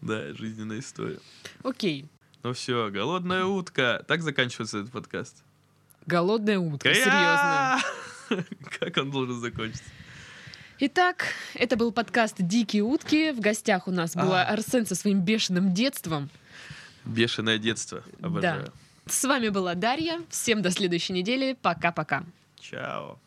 Да, 0.00 0.34
жизненная 0.34 0.80
история. 0.80 1.18
Окей. 1.62 2.06
Ну 2.42 2.52
все, 2.52 2.90
голодная 2.90 3.46
утка. 3.46 4.04
Так 4.06 4.20
заканчивается 4.20 4.80
этот 4.80 4.92
подкаст. 4.92 5.42
Голодная 6.04 6.58
утка, 6.58 6.92
серьезно. 6.92 7.80
Как 8.78 8.98
он 8.98 9.10
должен 9.10 9.40
закончиться? 9.40 9.82
Итак, 10.80 11.24
это 11.54 11.76
был 11.78 11.90
подкаст 11.90 12.34
«Дикие 12.38 12.82
утки». 12.82 13.30
В 13.32 13.40
гостях 13.40 13.88
у 13.88 13.90
нас 13.90 14.14
была 14.14 14.42
А. 14.42 14.52
Арсен 14.52 14.84
со 14.84 14.94
своим 14.94 15.20
бешеным 15.22 15.72
детством. 15.72 16.28
Бешеное 17.06 17.56
детство. 17.56 18.02
Обожаю. 18.20 18.72
С 19.06 19.24
вами 19.24 19.48
была 19.48 19.74
Дарья. 19.74 20.20
Всем 20.30 20.62
до 20.62 20.70
следующей 20.70 21.12
недели. 21.12 21.56
Пока-пока. 21.60 22.24
Чао. 22.58 23.18